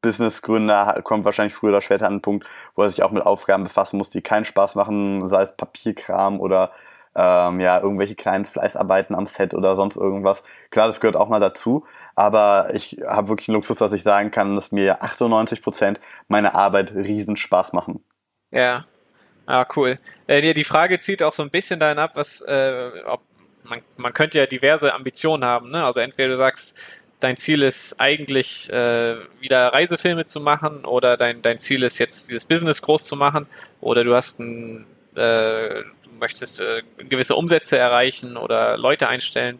Businessgründer 0.00 1.02
kommt 1.02 1.26
wahrscheinlich 1.26 1.54
früher 1.54 1.70
oder 1.70 1.82
später 1.82 2.06
an 2.06 2.14
einen 2.14 2.22
Punkt, 2.22 2.46
wo 2.74 2.82
er 2.82 2.90
sich 2.90 3.02
auch 3.02 3.10
mit 3.10 3.26
Aufgaben 3.26 3.64
befassen 3.64 3.98
muss, 3.98 4.10
die 4.10 4.22
keinen 4.22 4.46
Spaß 4.46 4.74
machen, 4.74 5.26
sei 5.26 5.42
es 5.42 5.56
Papierkram 5.56 6.40
oder 6.40 6.72
ähm, 7.14 7.60
ja, 7.60 7.80
irgendwelche 7.80 8.14
kleinen 8.14 8.44
Fleißarbeiten 8.44 9.16
am 9.16 9.26
Set 9.26 9.54
oder 9.54 9.76
sonst 9.76 9.96
irgendwas. 9.96 10.42
Klar, 10.70 10.86
das 10.86 11.00
gehört 11.00 11.16
auch 11.16 11.28
mal 11.28 11.40
dazu, 11.40 11.84
aber 12.14 12.70
ich 12.74 12.98
habe 13.06 13.28
wirklich 13.28 13.48
einen 13.48 13.54
Luxus, 13.54 13.78
dass 13.78 13.92
ich 13.92 14.02
sagen 14.02 14.30
kann, 14.30 14.54
dass 14.54 14.72
mir 14.72 15.02
98 15.02 15.62
Prozent 15.62 16.00
meiner 16.28 16.54
Arbeit 16.54 16.94
riesen 16.94 17.36
Spaß 17.36 17.72
machen. 17.72 18.04
Ja, 18.50 18.84
ah, 19.46 19.66
cool. 19.76 19.96
Äh, 20.26 20.54
die 20.54 20.64
Frage 20.64 20.98
zieht 20.98 21.22
auch 21.22 21.32
so 21.32 21.42
ein 21.42 21.50
bisschen 21.50 21.80
dahin 21.80 21.98
ab, 21.98 22.12
was, 22.14 22.40
äh, 22.40 22.90
ob 23.06 23.20
man, 23.64 23.82
man 23.96 24.14
könnte 24.14 24.38
ja 24.38 24.46
diverse 24.46 24.94
Ambitionen 24.94 25.44
haben, 25.44 25.70
ne? 25.70 25.84
Also 25.84 26.00
entweder 26.00 26.30
du 26.30 26.36
sagst, 26.38 26.74
dein 27.20 27.36
Ziel 27.36 27.62
ist 27.62 28.00
eigentlich 28.00 28.70
äh, 28.72 29.16
wieder 29.40 29.72
Reisefilme 29.72 30.26
zu 30.26 30.40
machen 30.40 30.84
oder 30.84 31.16
dein, 31.16 31.42
dein 31.42 31.58
Ziel 31.58 31.82
ist 31.82 31.98
jetzt 31.98 32.30
dieses 32.30 32.44
Business 32.44 32.82
groß 32.82 33.04
zu 33.04 33.16
machen 33.16 33.46
oder 33.80 34.04
du 34.04 34.14
hast 34.14 34.38
ein, 34.40 34.86
äh, 35.16 35.82
möchtest 36.18 36.60
äh, 36.60 36.82
gewisse 37.08 37.34
Umsätze 37.34 37.78
erreichen 37.78 38.36
oder 38.36 38.76
Leute 38.76 39.08
einstellen. 39.08 39.58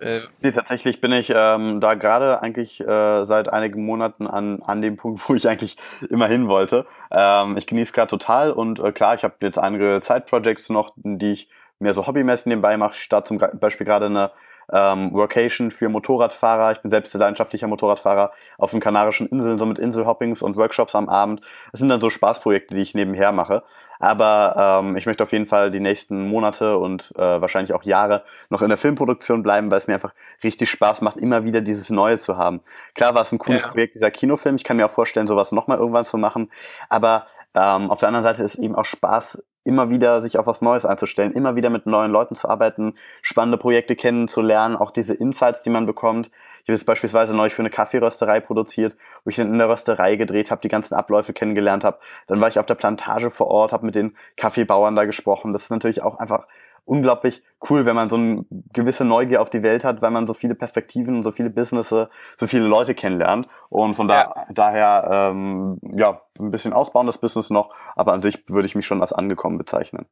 Äh, 0.00 0.22
nee, 0.40 0.50
tatsächlich 0.50 1.00
bin 1.00 1.12
ich 1.12 1.30
ähm, 1.34 1.80
da 1.80 1.94
gerade 1.94 2.42
eigentlich 2.42 2.80
äh, 2.80 3.26
seit 3.26 3.50
einigen 3.50 3.84
Monaten 3.84 4.26
an, 4.26 4.62
an 4.62 4.80
dem 4.80 4.96
Punkt, 4.96 5.28
wo 5.28 5.34
ich 5.34 5.46
eigentlich 5.46 5.76
immer 6.08 6.26
hin 6.26 6.48
wollte. 6.48 6.86
Ähm, 7.10 7.56
ich 7.56 7.66
genieße 7.66 7.92
gerade 7.92 8.08
total 8.08 8.50
und 8.50 8.80
äh, 8.80 8.92
klar, 8.92 9.14
ich 9.14 9.24
habe 9.24 9.34
jetzt 9.40 9.58
einige 9.58 10.00
Side-Projects 10.00 10.70
noch, 10.70 10.92
die 10.96 11.32
ich 11.32 11.48
mehr 11.78 11.94
so 11.94 12.06
hobbymäßig 12.06 12.46
nebenbei 12.46 12.76
mache. 12.76 12.94
Ich 12.94 13.02
starte 13.02 13.28
zum 13.28 13.38
Beispiel 13.38 13.86
gerade 13.86 14.06
eine 14.06 14.30
ähm, 14.72 15.12
Workation 15.12 15.70
für 15.70 15.88
Motorradfahrer. 15.88 16.72
Ich 16.72 16.80
bin 16.80 16.90
selbst 16.90 17.12
leidenschaftlicher 17.14 17.66
Motorradfahrer 17.66 18.32
auf 18.58 18.70
den 18.70 18.80
Kanarischen 18.80 19.26
Inseln, 19.28 19.58
so 19.58 19.66
mit 19.66 19.78
Inselhoppings 19.78 20.42
und 20.42 20.56
Workshops 20.56 20.94
am 20.94 21.08
Abend. 21.08 21.40
Das 21.72 21.80
sind 21.80 21.88
dann 21.88 22.00
so 22.00 22.10
Spaßprojekte, 22.10 22.74
die 22.74 22.82
ich 22.82 22.94
nebenher 22.94 23.32
mache. 23.32 23.62
Aber 24.00 24.80
ähm, 24.82 24.96
ich 24.96 25.04
möchte 25.04 25.22
auf 25.22 25.32
jeden 25.32 25.44
Fall 25.44 25.70
die 25.70 25.78
nächsten 25.78 26.26
Monate 26.26 26.78
und 26.78 27.12
äh, 27.16 27.40
wahrscheinlich 27.40 27.74
auch 27.74 27.82
Jahre 27.82 28.24
noch 28.48 28.62
in 28.62 28.70
der 28.70 28.78
Filmproduktion 28.78 29.42
bleiben, 29.42 29.70
weil 29.70 29.76
es 29.76 29.88
mir 29.88 29.94
einfach 29.94 30.14
richtig 30.42 30.70
Spaß 30.70 31.02
macht, 31.02 31.18
immer 31.18 31.44
wieder 31.44 31.60
dieses 31.60 31.90
Neue 31.90 32.18
zu 32.18 32.38
haben. 32.38 32.62
Klar 32.94 33.14
war 33.14 33.22
es 33.22 33.32
ein 33.32 33.38
cooles 33.38 33.60
ja. 33.60 33.68
Projekt, 33.68 33.96
dieser 33.96 34.10
Kinofilm. 34.10 34.56
Ich 34.56 34.64
kann 34.64 34.78
mir 34.78 34.86
auch 34.86 34.90
vorstellen, 34.90 35.26
sowas 35.26 35.52
nochmal 35.52 35.76
irgendwann 35.76 36.06
zu 36.06 36.16
machen. 36.16 36.50
Aber 36.88 37.26
ähm, 37.54 37.90
auf 37.90 37.98
der 37.98 38.08
anderen 38.08 38.24
Seite 38.24 38.42
ist 38.42 38.54
eben 38.54 38.74
auch 38.74 38.86
Spaß, 38.86 39.42
immer 39.70 39.88
wieder 39.88 40.20
sich 40.20 40.36
auf 40.36 40.46
was 40.46 40.62
Neues 40.62 40.84
einzustellen, 40.84 41.30
immer 41.30 41.54
wieder 41.54 41.70
mit 41.70 41.86
neuen 41.86 42.10
Leuten 42.10 42.34
zu 42.34 42.48
arbeiten, 42.48 42.94
spannende 43.22 43.56
Projekte 43.56 43.94
kennenzulernen, 43.94 44.74
auch 44.76 44.90
diese 44.90 45.14
Insights, 45.14 45.62
die 45.62 45.70
man 45.70 45.86
bekommt. 45.86 46.30
Ich 46.62 46.68
habe 46.68 46.72
jetzt 46.72 46.86
beispielsweise 46.86 47.34
neulich 47.34 47.54
für 47.54 47.62
eine 47.62 47.70
Kaffeerösterei 47.70 48.40
produziert, 48.40 48.96
wo 49.24 49.30
ich 49.30 49.36
dann 49.36 49.52
in 49.52 49.58
der 49.58 49.68
Rösterei 49.68 50.16
gedreht 50.16 50.50
habe, 50.50 50.60
die 50.60 50.68
ganzen 50.68 50.94
Abläufe 50.94 51.32
kennengelernt 51.32 51.84
habe. 51.84 51.98
Dann 52.26 52.40
war 52.40 52.48
ich 52.48 52.58
auf 52.58 52.66
der 52.66 52.74
Plantage 52.74 53.30
vor 53.30 53.48
Ort, 53.48 53.72
habe 53.72 53.86
mit 53.86 53.94
den 53.94 54.16
Kaffeebauern 54.36 54.96
da 54.96 55.04
gesprochen. 55.04 55.52
Das 55.52 55.62
ist 55.62 55.70
natürlich 55.70 56.02
auch 56.02 56.18
einfach 56.18 56.46
unglaublich 56.84 57.42
cool, 57.68 57.86
wenn 57.86 57.94
man 57.94 58.08
so 58.08 58.16
eine 58.16 58.44
gewisse 58.72 59.04
Neugier 59.04 59.42
auf 59.42 59.50
die 59.50 59.62
Welt 59.62 59.84
hat, 59.84 60.02
weil 60.02 60.10
man 60.10 60.26
so 60.26 60.34
viele 60.34 60.54
Perspektiven, 60.54 61.22
so 61.22 61.30
viele 61.30 61.50
Businesses, 61.50 62.08
so 62.36 62.46
viele 62.46 62.66
Leute 62.66 62.94
kennenlernt. 62.94 63.46
Und 63.68 63.94
von 63.94 64.08
da, 64.08 64.22
ja. 64.22 64.46
daher, 64.50 65.30
ähm, 65.30 65.78
ja, 65.94 66.20
ein 66.38 66.50
bisschen 66.50 66.72
ausbauen 66.72 67.06
das 67.06 67.18
Business 67.18 67.50
noch, 67.50 67.74
aber 67.94 68.12
an 68.12 68.20
sich 68.20 68.42
würde 68.48 68.66
ich 68.66 68.74
mich 68.74 68.86
schon 68.86 69.00
als 69.00 69.12
angekommen 69.12 69.58
bezeichnen. 69.58 70.06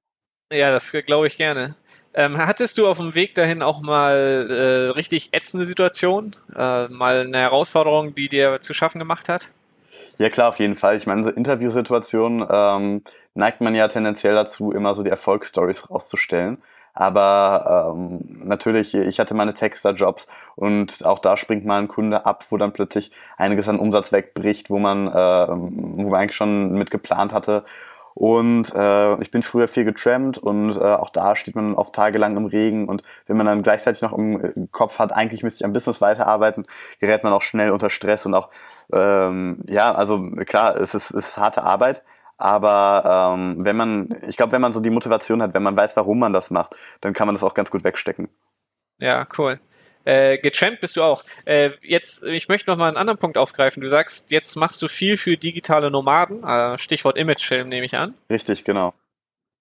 Ja, 0.51 0.71
das 0.71 0.93
glaube 0.93 1.27
ich 1.27 1.37
gerne. 1.37 1.75
Ähm, 2.15 2.39
hattest 2.39 2.79
du 2.79 2.87
auf 2.87 2.99
dem 2.99 3.15
Weg 3.15 3.35
dahin 3.35 3.63
auch 3.63 3.83
mal 3.83 4.49
äh, 4.51 4.91
richtig 4.91 5.29
ätzende 5.33 5.67
Situationen? 5.67 6.35
Äh, 6.57 6.89
mal 6.89 7.21
eine 7.27 7.39
Herausforderung, 7.39 8.15
die 8.15 8.29
dir 8.29 8.61
zu 8.61 8.73
schaffen 8.73 8.99
gemacht 8.99 9.29
hat? 9.29 9.51
Ja 10.17 10.31
klar, 10.31 10.49
auf 10.49 10.59
jeden 10.59 10.77
Fall. 10.77 10.97
Ich 10.97 11.07
meine, 11.07 11.23
so 11.23 11.31
Interviewsituationen 11.31 12.47
ähm, 12.51 13.03
neigt 13.35 13.61
man 13.61 13.75
ja 13.75 13.89
tendenziell 13.89 14.35
dazu, 14.35 14.73
immer 14.73 14.95
so 14.95 15.03
die 15.03 15.11
Erfolgsstories 15.11 15.91
rauszustellen. 15.91 16.59
Aber 16.99 17.95
ähm, 17.95 18.41
natürlich, 18.45 18.93
ich 18.93 19.21
hatte 19.21 19.35
meine 19.35 19.55
Texter-Jobs 19.55 20.27
und 20.57 21.05
auch 21.05 21.21
da 21.21 21.37
springt 21.37 21.65
mal 21.65 21.81
ein 21.81 21.87
Kunde 21.87 22.27
ab, 22.27 22.45
wo 22.51 22.57
dann 22.57 22.73
plötzlich 22.73 23.13
einiges 23.37 23.69
an 23.69 23.79
Umsatz 23.79 24.11
wegbricht, 24.11 24.69
wo 24.69 24.81
man, 24.81 25.07
äh, 25.07 25.13
wo 25.13 26.11
man 26.11 26.21
eigentlich 26.21 26.35
schon 26.35 26.73
mit 26.73 26.91
geplant 26.91 27.33
hatte. 27.33 27.65
Und 28.19 28.75
äh, 28.75 29.23
ich 29.23 29.31
bin 29.31 29.43
früher 29.43 29.69
viel 29.69 29.85
getrampt 29.85 30.39
und 30.39 30.77
äh, 30.77 30.81
auch 30.81 31.11
da 31.11 31.37
steht 31.37 31.55
man 31.55 31.75
oft 31.75 31.95
tagelang 31.95 32.37
im 32.37 32.47
Regen 32.47 32.89
und 32.89 33.05
wenn 33.29 33.37
man 33.37 33.47
dann 33.47 33.63
gleichzeitig 33.63 34.03
noch 34.03 34.13
im 34.13 34.69
Kopf 34.73 34.99
hat, 34.99 35.13
eigentlich 35.13 35.45
müsste 35.45 35.61
ich 35.61 35.65
am 35.65 35.73
Business 35.73 36.01
weiterarbeiten, 36.01 36.67
gerät 36.99 37.23
man 37.23 37.33
auch 37.33 37.43
schnell 37.43 37.71
unter 37.71 37.91
Stress 37.91 38.27
und 38.27 38.35
auch 38.35 38.51
ähm, 38.93 39.61
ja, 39.69 39.95
also 39.95 40.21
klar, 40.47 40.75
es 40.75 40.97
ist, 40.97 41.13
es 41.13 41.29
ist 41.29 41.39
harte 41.39 41.63
Arbeit, 41.63 42.03
aber 42.39 43.37
ähm, 43.37 43.65
wenn 43.65 43.77
man, 43.77 44.09
ich 44.27 44.37
glaube, 44.37 44.51
wenn 44.51 44.63
man 44.63 44.73
so 44.73 44.81
die 44.81 44.91
Motivation 44.91 45.41
hat, 45.41 45.55
wenn 45.55 45.63
man 45.63 45.77
weiß, 45.77 45.97
warum 45.97 46.19
man 46.19 46.33
das 46.33 46.51
macht, 46.51 46.75
dann 47.01 47.13
kann 47.13 47.29
man 47.29 47.37
das 47.37 47.45
auch 47.45 47.55
ganz 47.55 47.71
gut 47.71 47.85
wegstecken. 47.85 48.29
Ja, 48.99 49.29
cool. 49.39 49.61
Äh, 50.09 50.39
getrennt 50.39 50.81
bist 50.81 50.97
du 50.97 51.03
auch. 51.03 51.23
Äh, 51.45 51.73
jetzt, 51.83 52.23
ich 52.23 52.49
möchte 52.49 52.71
noch 52.71 52.79
mal 52.79 52.89
einen 52.89 52.97
anderen 52.97 53.19
Punkt 53.19 53.37
aufgreifen. 53.37 53.83
Du 53.83 53.91
sagst, 53.91 54.31
jetzt 54.31 54.57
machst 54.57 54.81
du 54.81 54.89
viel 54.89 55.19
für 55.19 55.37
digitale 55.37 55.91
Nomaden, 55.91 56.43
äh, 56.45 56.79
Stichwort 56.79 57.19
Imagefilm 57.19 57.69
nehme 57.69 57.85
ich 57.85 57.95
an. 57.95 58.15
Richtig, 58.31 58.65
genau. 58.65 58.95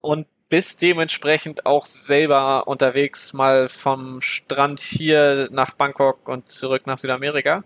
Und 0.00 0.26
bist 0.48 0.80
dementsprechend 0.80 1.66
auch 1.66 1.84
selber 1.84 2.66
unterwegs, 2.66 3.34
mal 3.34 3.68
vom 3.68 4.22
Strand 4.22 4.80
hier 4.80 5.48
nach 5.50 5.74
Bangkok 5.74 6.26
und 6.26 6.50
zurück 6.50 6.86
nach 6.86 6.96
Südamerika? 6.96 7.62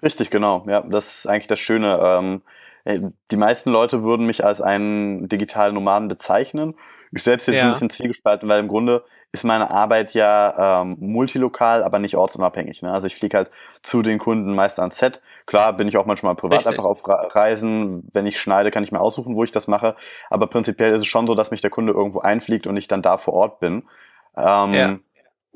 Richtig, 0.00 0.30
genau. 0.30 0.64
Ja, 0.68 0.82
das 0.82 1.18
ist 1.18 1.26
eigentlich 1.26 1.48
das 1.48 1.58
Schöne. 1.58 1.98
Ähm, 2.00 2.42
die 2.86 3.36
meisten 3.36 3.70
Leute 3.70 4.04
würden 4.04 4.26
mich 4.26 4.44
als 4.44 4.60
einen 4.60 5.28
digitalen 5.28 5.74
Nomaden 5.74 6.06
bezeichnen. 6.06 6.74
Ich 7.10 7.24
selbst 7.24 7.48
jetzt 7.48 7.56
ja. 7.56 7.64
ein 7.64 7.70
bisschen 7.70 7.90
zielgespalten, 7.90 8.48
weil 8.48 8.60
im 8.60 8.68
Grunde 8.68 9.04
ist 9.32 9.42
meine 9.42 9.70
Arbeit 9.70 10.14
ja 10.14 10.82
ähm, 10.82 10.96
multilokal, 11.00 11.82
aber 11.82 11.98
nicht 11.98 12.16
ortsunabhängig. 12.16 12.82
Ne? 12.82 12.92
Also 12.92 13.08
ich 13.08 13.16
fliege 13.16 13.36
halt 13.36 13.50
zu 13.82 14.02
den 14.02 14.18
Kunden 14.18 14.54
meist 14.54 14.78
ans 14.78 14.98
Set. 14.98 15.20
Klar 15.46 15.72
bin 15.72 15.88
ich 15.88 15.96
auch 15.96 16.06
manchmal 16.06 16.36
privat 16.36 16.58
Richtig. 16.58 16.72
einfach 16.72 16.84
auf 16.84 17.00
Reisen. 17.04 18.08
Wenn 18.12 18.26
ich 18.26 18.38
schneide, 18.38 18.70
kann 18.70 18.84
ich 18.84 18.92
mir 18.92 19.00
aussuchen, 19.00 19.34
wo 19.34 19.42
ich 19.42 19.50
das 19.50 19.66
mache. 19.66 19.96
Aber 20.30 20.46
prinzipiell 20.46 20.94
ist 20.94 21.00
es 21.00 21.06
schon 21.06 21.26
so, 21.26 21.34
dass 21.34 21.50
mich 21.50 21.60
der 21.60 21.70
Kunde 21.70 21.92
irgendwo 21.92 22.20
einfliegt 22.20 22.68
und 22.68 22.76
ich 22.76 22.86
dann 22.86 23.02
da 23.02 23.18
vor 23.18 23.34
Ort 23.34 23.58
bin. 23.58 23.82
Ähm, 24.36 24.74
ja. 24.74 24.96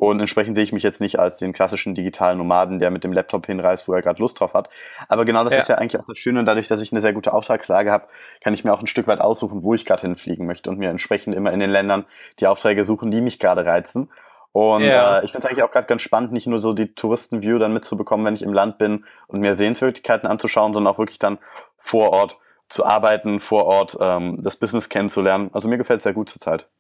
Und 0.00 0.18
entsprechend 0.18 0.54
sehe 0.54 0.64
ich 0.64 0.72
mich 0.72 0.82
jetzt 0.82 1.02
nicht 1.02 1.18
als 1.18 1.36
den 1.36 1.52
klassischen 1.52 1.94
digitalen 1.94 2.38
Nomaden, 2.38 2.78
der 2.78 2.90
mit 2.90 3.04
dem 3.04 3.12
Laptop 3.12 3.44
hinreist, 3.44 3.86
wo 3.86 3.92
er 3.92 4.00
gerade 4.00 4.18
Lust 4.18 4.40
drauf 4.40 4.54
hat. 4.54 4.70
Aber 5.08 5.26
genau 5.26 5.44
das 5.44 5.52
ja. 5.52 5.58
ist 5.58 5.68
ja 5.68 5.74
eigentlich 5.74 6.00
auch 6.00 6.06
das 6.06 6.16
Schöne. 6.16 6.42
Dadurch, 6.42 6.68
dass 6.68 6.80
ich 6.80 6.90
eine 6.90 7.02
sehr 7.02 7.12
gute 7.12 7.34
Auftragslage 7.34 7.92
habe, 7.92 8.06
kann 8.42 8.54
ich 8.54 8.64
mir 8.64 8.72
auch 8.72 8.80
ein 8.80 8.86
Stück 8.86 9.06
weit 9.08 9.20
aussuchen, 9.20 9.62
wo 9.62 9.74
ich 9.74 9.84
gerade 9.84 10.00
hinfliegen 10.00 10.46
möchte 10.46 10.70
und 10.70 10.78
mir 10.78 10.88
entsprechend 10.88 11.34
immer 11.34 11.52
in 11.52 11.60
den 11.60 11.68
Ländern 11.68 12.06
die 12.38 12.46
Aufträge 12.46 12.84
suchen, 12.84 13.10
die 13.10 13.20
mich 13.20 13.38
gerade 13.38 13.66
reizen. 13.66 14.08
Und 14.52 14.84
ja. 14.84 15.18
äh, 15.18 15.24
ich 15.26 15.32
finde 15.32 15.46
es 15.46 15.50
eigentlich 15.50 15.64
auch 15.64 15.70
gerade 15.70 15.86
ganz 15.86 16.00
spannend, 16.00 16.32
nicht 16.32 16.46
nur 16.46 16.60
so 16.60 16.72
die 16.72 16.94
Touristenview 16.94 17.58
dann 17.58 17.74
mitzubekommen, 17.74 18.24
wenn 18.24 18.34
ich 18.34 18.42
im 18.42 18.54
Land 18.54 18.78
bin 18.78 19.04
und 19.26 19.40
mir 19.40 19.54
Sehenswürdigkeiten 19.54 20.26
anzuschauen, 20.26 20.72
sondern 20.72 20.94
auch 20.94 20.98
wirklich 20.98 21.18
dann 21.18 21.36
vor 21.76 22.08
Ort 22.14 22.38
zu 22.68 22.86
arbeiten, 22.86 23.38
vor 23.38 23.66
Ort 23.66 23.98
ähm, 24.00 24.42
das 24.42 24.56
Business 24.56 24.88
kennenzulernen. 24.88 25.50
Also 25.52 25.68
mir 25.68 25.76
gefällt 25.76 25.98
es 25.98 26.04
sehr 26.04 26.14
gut 26.14 26.30
zurzeit. 26.30 26.70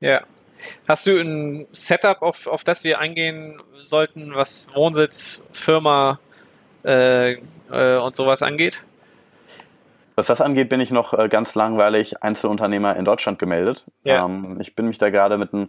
Ja, 0.00 0.22
Hast 0.88 1.06
du 1.06 1.18
ein 1.18 1.66
Setup, 1.72 2.22
auf, 2.22 2.46
auf 2.46 2.64
das 2.64 2.84
wir 2.84 2.98
eingehen 2.98 3.60
sollten, 3.84 4.34
was 4.34 4.68
Wohnsitz, 4.74 5.42
Firma 5.52 6.18
äh, 6.84 7.32
äh, 7.70 7.98
und 7.98 8.16
sowas 8.16 8.42
angeht? 8.42 8.82
Was 10.14 10.26
das 10.26 10.40
angeht, 10.40 10.70
bin 10.70 10.80
ich 10.80 10.90
noch 10.90 11.12
äh, 11.12 11.28
ganz 11.28 11.54
langweilig 11.54 12.22
Einzelunternehmer 12.22 12.96
in 12.96 13.04
Deutschland 13.04 13.38
gemeldet. 13.38 13.84
Ja. 14.02 14.24
Ähm, 14.24 14.58
ich 14.60 14.74
bin 14.74 14.86
mich 14.86 14.98
da 14.98 15.10
gerade 15.10 15.36
mit 15.36 15.52
ein 15.52 15.68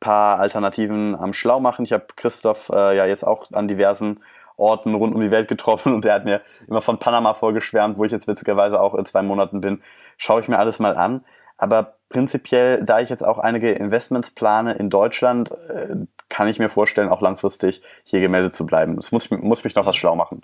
paar 0.00 0.38
Alternativen 0.38 1.14
am 1.14 1.32
Schlau 1.32 1.60
machen. 1.60 1.84
Ich 1.84 1.92
habe 1.92 2.06
Christoph 2.14 2.68
äh, 2.68 2.96
ja 2.96 3.06
jetzt 3.06 3.26
auch 3.26 3.50
an 3.52 3.68
diversen 3.68 4.20
Orten 4.58 4.94
rund 4.94 5.14
um 5.14 5.20
die 5.20 5.30
Welt 5.30 5.48
getroffen 5.48 5.94
und 5.94 6.04
der 6.04 6.14
hat 6.14 6.24
mir 6.24 6.40
immer 6.66 6.82
von 6.82 6.98
Panama 6.98 7.34
vorgeschwärmt, 7.34 7.98
wo 7.98 8.04
ich 8.04 8.12
jetzt 8.12 8.26
witzigerweise 8.26 8.80
auch 8.80 8.94
in 8.94 9.04
zwei 9.04 9.22
Monaten 9.22 9.60
bin. 9.60 9.82
Schaue 10.16 10.40
ich 10.40 10.48
mir 10.48 10.58
alles 10.58 10.78
mal 10.78 10.96
an. 10.96 11.24
Aber 11.58 11.95
prinzipiell, 12.08 12.82
da 12.84 13.00
ich 13.00 13.08
jetzt 13.08 13.24
auch 13.24 13.38
einige 13.38 13.72
Investments 13.72 14.30
plane 14.30 14.74
in 14.74 14.90
Deutschland, 14.90 15.50
äh, 15.50 15.96
kann 16.28 16.48
ich 16.48 16.58
mir 16.58 16.68
vorstellen, 16.68 17.08
auch 17.08 17.20
langfristig 17.20 17.82
hier 18.04 18.20
gemeldet 18.20 18.54
zu 18.54 18.66
bleiben. 18.66 18.98
Es 18.98 19.12
muss, 19.12 19.30
muss 19.30 19.64
mich 19.64 19.74
noch 19.74 19.86
was 19.86 19.96
schlau 19.96 20.16
machen. 20.16 20.42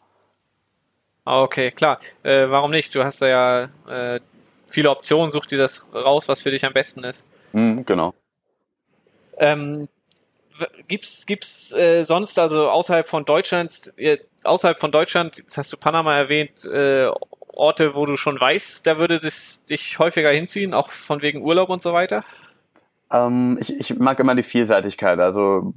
Ah, 1.25 1.43
okay, 1.43 1.71
klar. 1.71 1.99
Äh, 2.23 2.51
warum 2.51 2.71
nicht? 2.71 2.95
Du 2.95 3.05
hast 3.05 3.23
da 3.23 3.29
ja 3.29 3.69
äh, 3.89 4.21
viele 4.69 4.91
Optionen, 4.91 5.31
such 5.31 5.47
dir 5.47 5.59
das 5.59 5.87
raus, 5.95 6.29
was 6.29 6.43
für 6.43 6.51
dich 6.51 6.65
am 6.65 6.73
besten 6.73 7.05
ist. 7.05 7.25
Mm, 7.53 7.83
genau. 7.83 8.15
Ähm, 9.39 9.89
gibt's 10.89 11.27
gibt's 11.27 11.73
äh, 11.73 12.05
sonst 12.05 12.39
also 12.39 12.69
außerhalb 12.71 13.09
von 13.09 13.25
Deutschland 13.25 13.93
äh, 13.97 14.19
außerhalb 14.45 14.79
von 14.79 14.93
Deutschland, 14.93 15.37
jetzt 15.37 15.57
hast 15.57 15.73
du 15.73 15.77
Panama 15.77 16.17
erwähnt, 16.17 16.65
äh, 16.65 17.09
Orte, 17.55 17.95
wo 17.95 18.07
du 18.07 18.17
schon 18.17 18.41
weißt, 18.41 18.87
da 18.87 18.99
würde 18.99 19.21
das 19.21 19.65
dich 19.67 19.99
häufiger 19.99 20.31
hinziehen, 20.31 20.75
auch 20.75 20.91
von 20.91 21.23
wegen 21.23 21.43
Urlaub 21.43 21.69
und 21.69 21.83
so 21.83 21.93
weiter? 21.93 22.25
Ähm, 23.13 23.59
ich, 23.61 23.79
ich 23.79 23.99
mag 23.99 24.19
immer 24.21 24.35
die 24.35 24.43
Vielseitigkeit. 24.43 25.21
Also 25.21 25.75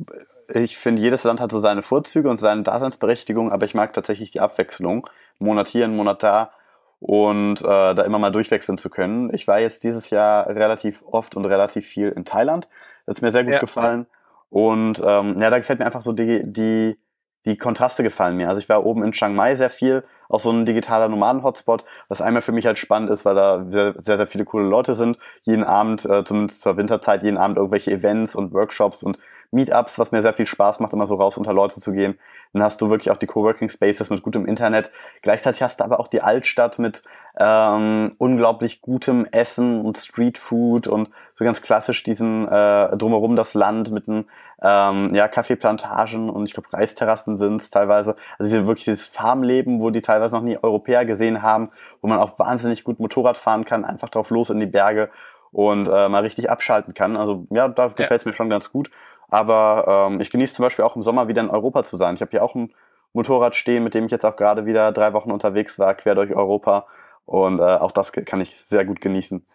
ich 0.53 0.77
finde, 0.77 1.01
jedes 1.01 1.23
Land 1.23 1.41
hat 1.41 1.51
so 1.51 1.59
seine 1.59 1.83
Vorzüge 1.83 2.29
und 2.29 2.37
seine 2.37 2.63
Daseinsberechtigung, 2.63 3.51
aber 3.51 3.65
ich 3.65 3.73
mag 3.73 3.93
tatsächlich 3.93 4.31
die 4.31 4.39
Abwechslung. 4.39 5.09
Monat 5.37 5.67
hier, 5.67 5.85
ein 5.85 5.95
Monat 5.95 6.23
da 6.23 6.51
und 6.99 7.61
äh, 7.61 7.93
da 7.93 8.03
immer 8.03 8.19
mal 8.19 8.31
durchwechseln 8.31 8.77
zu 8.77 8.89
können. 8.89 9.33
Ich 9.33 9.47
war 9.47 9.59
jetzt 9.59 9.83
dieses 9.83 10.09
Jahr 10.09 10.47
relativ 10.47 11.03
oft 11.05 11.35
und 11.35 11.45
relativ 11.45 11.85
viel 11.85 12.09
in 12.09 12.25
Thailand. 12.25 12.69
Das 13.05 13.17
ist 13.17 13.21
mir 13.21 13.31
sehr 13.31 13.43
gut 13.43 13.53
ja. 13.53 13.59
gefallen. 13.59 14.07
Und 14.49 15.01
ähm, 15.05 15.39
ja, 15.41 15.49
da 15.49 15.57
gefällt 15.57 15.79
mir 15.79 15.85
einfach 15.85 16.01
so 16.01 16.13
die, 16.13 16.41
die 16.45 16.97
die 17.45 17.57
Kontraste 17.57 18.03
gefallen 18.03 18.37
mir. 18.37 18.49
Also 18.49 18.59
ich 18.59 18.69
war 18.69 18.85
oben 18.85 19.03
in 19.03 19.11
Chiang 19.11 19.35
Mai 19.35 19.55
sehr 19.55 19.69
viel, 19.69 20.03
auch 20.29 20.39
so 20.39 20.51
ein 20.51 20.65
digitaler 20.65 21.07
Nomaden-Hotspot, 21.09 21.85
was 22.07 22.21
einmal 22.21 22.41
für 22.41 22.51
mich 22.51 22.65
halt 22.65 22.79
spannend 22.79 23.09
ist, 23.09 23.25
weil 23.25 23.35
da 23.35 23.65
sehr, 23.69 23.93
sehr, 23.97 24.17
sehr 24.17 24.27
viele 24.27 24.45
coole 24.45 24.67
Leute 24.67 24.95
sind. 24.95 25.17
Jeden 25.43 25.63
Abend, 25.63 26.05
äh, 26.05 26.23
zumindest 26.23 26.61
zur 26.61 26.77
Winterzeit, 26.77 27.23
jeden 27.23 27.37
Abend 27.37 27.57
irgendwelche 27.57 27.91
Events 27.91 28.35
und 28.35 28.53
Workshops 28.53 29.03
und 29.03 29.17
Meetups, 29.51 29.99
was 29.99 30.11
mir 30.11 30.21
sehr 30.21 30.33
viel 30.33 30.45
Spaß 30.45 30.79
macht, 30.79 30.93
immer 30.93 31.05
so 31.05 31.15
raus 31.15 31.37
unter 31.37 31.53
Leute 31.53 31.79
zu 31.79 31.91
gehen. 31.91 32.17
Dann 32.53 32.63
hast 32.63 32.81
du 32.81 32.89
wirklich 32.89 33.11
auch 33.11 33.17
die 33.17 33.27
Coworking 33.27 33.69
Spaces 33.69 34.09
mit 34.09 34.21
gutem 34.21 34.45
Internet. 34.45 34.91
Gleichzeitig 35.21 35.61
hast 35.61 35.79
du 35.79 35.83
aber 35.83 35.99
auch 35.99 36.07
die 36.07 36.21
Altstadt 36.21 36.79
mit 36.79 37.03
ähm, 37.37 38.15
unglaublich 38.17 38.81
gutem 38.81 39.25
Essen 39.31 39.81
und 39.81 39.97
Streetfood 39.97 40.87
und 40.87 41.09
so 41.33 41.45
ganz 41.45 41.61
klassisch 41.61 42.03
diesen 42.03 42.47
äh, 42.47 42.95
drumherum 42.97 43.35
das 43.35 43.53
Land 43.53 43.91
mit 43.91 44.07
den 44.07 44.25
ähm, 44.61 45.13
ja, 45.13 45.27
Kaffeeplantagen 45.27 46.29
und 46.29 46.47
ich 46.47 46.53
glaube 46.53 46.71
Reisterrassen 46.71 47.37
sind 47.37 47.61
es 47.61 47.69
teilweise. 47.69 48.15
Also 48.39 48.65
wirklich 48.65 48.85
dieses 48.85 49.05
Farmleben, 49.05 49.81
wo 49.81 49.89
die 49.89 50.01
teilweise 50.01 50.35
noch 50.35 50.43
nie 50.43 50.57
Europäer 50.61 51.05
gesehen 51.05 51.41
haben, 51.41 51.71
wo 52.01 52.07
man 52.07 52.19
auch 52.19 52.39
wahnsinnig 52.39 52.83
gut 52.83 52.99
Motorrad 52.99 53.37
fahren 53.37 53.65
kann, 53.65 53.85
einfach 53.85 54.09
drauf 54.09 54.29
los 54.29 54.49
in 54.49 54.59
die 54.59 54.65
Berge 54.65 55.09
und 55.51 55.87
äh, 55.87 56.09
mal 56.09 56.23
richtig 56.23 56.49
abschalten 56.49 56.93
kann. 56.93 57.15
Also 57.15 57.47
ja, 57.49 57.67
da 57.67 57.87
gefällt 57.87 58.21
es 58.21 58.25
mir 58.25 58.33
schon 58.33 58.49
ganz 58.49 58.71
gut. 58.71 58.89
Aber 59.29 60.09
ähm, 60.09 60.21
ich 60.21 60.29
genieße 60.29 60.55
zum 60.55 60.63
Beispiel 60.63 60.85
auch 60.85 60.95
im 60.95 61.01
Sommer 61.01 61.27
wieder 61.27 61.41
in 61.41 61.49
Europa 61.49 61.83
zu 61.83 61.97
sein. 61.97 62.15
Ich 62.15 62.21
habe 62.21 62.31
hier 62.31 62.43
auch 62.43 62.55
ein 62.55 62.73
Motorrad 63.13 63.55
stehen, 63.55 63.83
mit 63.83 63.93
dem 63.93 64.05
ich 64.05 64.11
jetzt 64.11 64.25
auch 64.25 64.35
gerade 64.35 64.65
wieder 64.65 64.91
drei 64.91 65.13
Wochen 65.13 65.31
unterwegs 65.31 65.79
war, 65.79 65.95
quer 65.95 66.15
durch 66.15 66.33
Europa. 66.33 66.87
Und 67.25 67.59
äh, 67.59 67.63
auch 67.63 67.91
das 67.91 68.11
kann 68.11 68.41
ich 68.41 68.55
sehr 68.65 68.85
gut 68.85 69.01
genießen. 69.01 69.45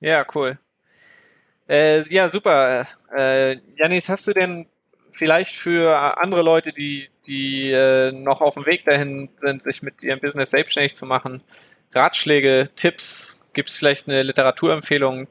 Ja, 0.00 0.24
cool. 0.34 0.58
Äh, 1.68 2.02
ja, 2.12 2.28
super. 2.28 2.86
Äh, 3.16 3.56
Janis, 3.76 4.08
hast 4.08 4.26
du 4.26 4.32
denn 4.32 4.66
vielleicht 5.10 5.54
für 5.54 6.18
andere 6.18 6.42
Leute, 6.42 6.72
die, 6.72 7.08
die 7.26 7.70
äh, 7.70 8.12
noch 8.12 8.40
auf 8.40 8.54
dem 8.54 8.66
Weg 8.66 8.84
dahin 8.84 9.30
sind, 9.36 9.62
sich 9.62 9.82
mit 9.82 10.02
ihrem 10.02 10.20
Business 10.20 10.50
selbstständig 10.50 10.94
zu 10.94 11.06
machen, 11.06 11.42
Ratschläge, 11.92 12.70
Tipps? 12.74 13.50
Gibt 13.54 13.68
es 13.68 13.76
vielleicht 13.76 14.08
eine 14.08 14.22
Literaturempfehlung? 14.22 15.28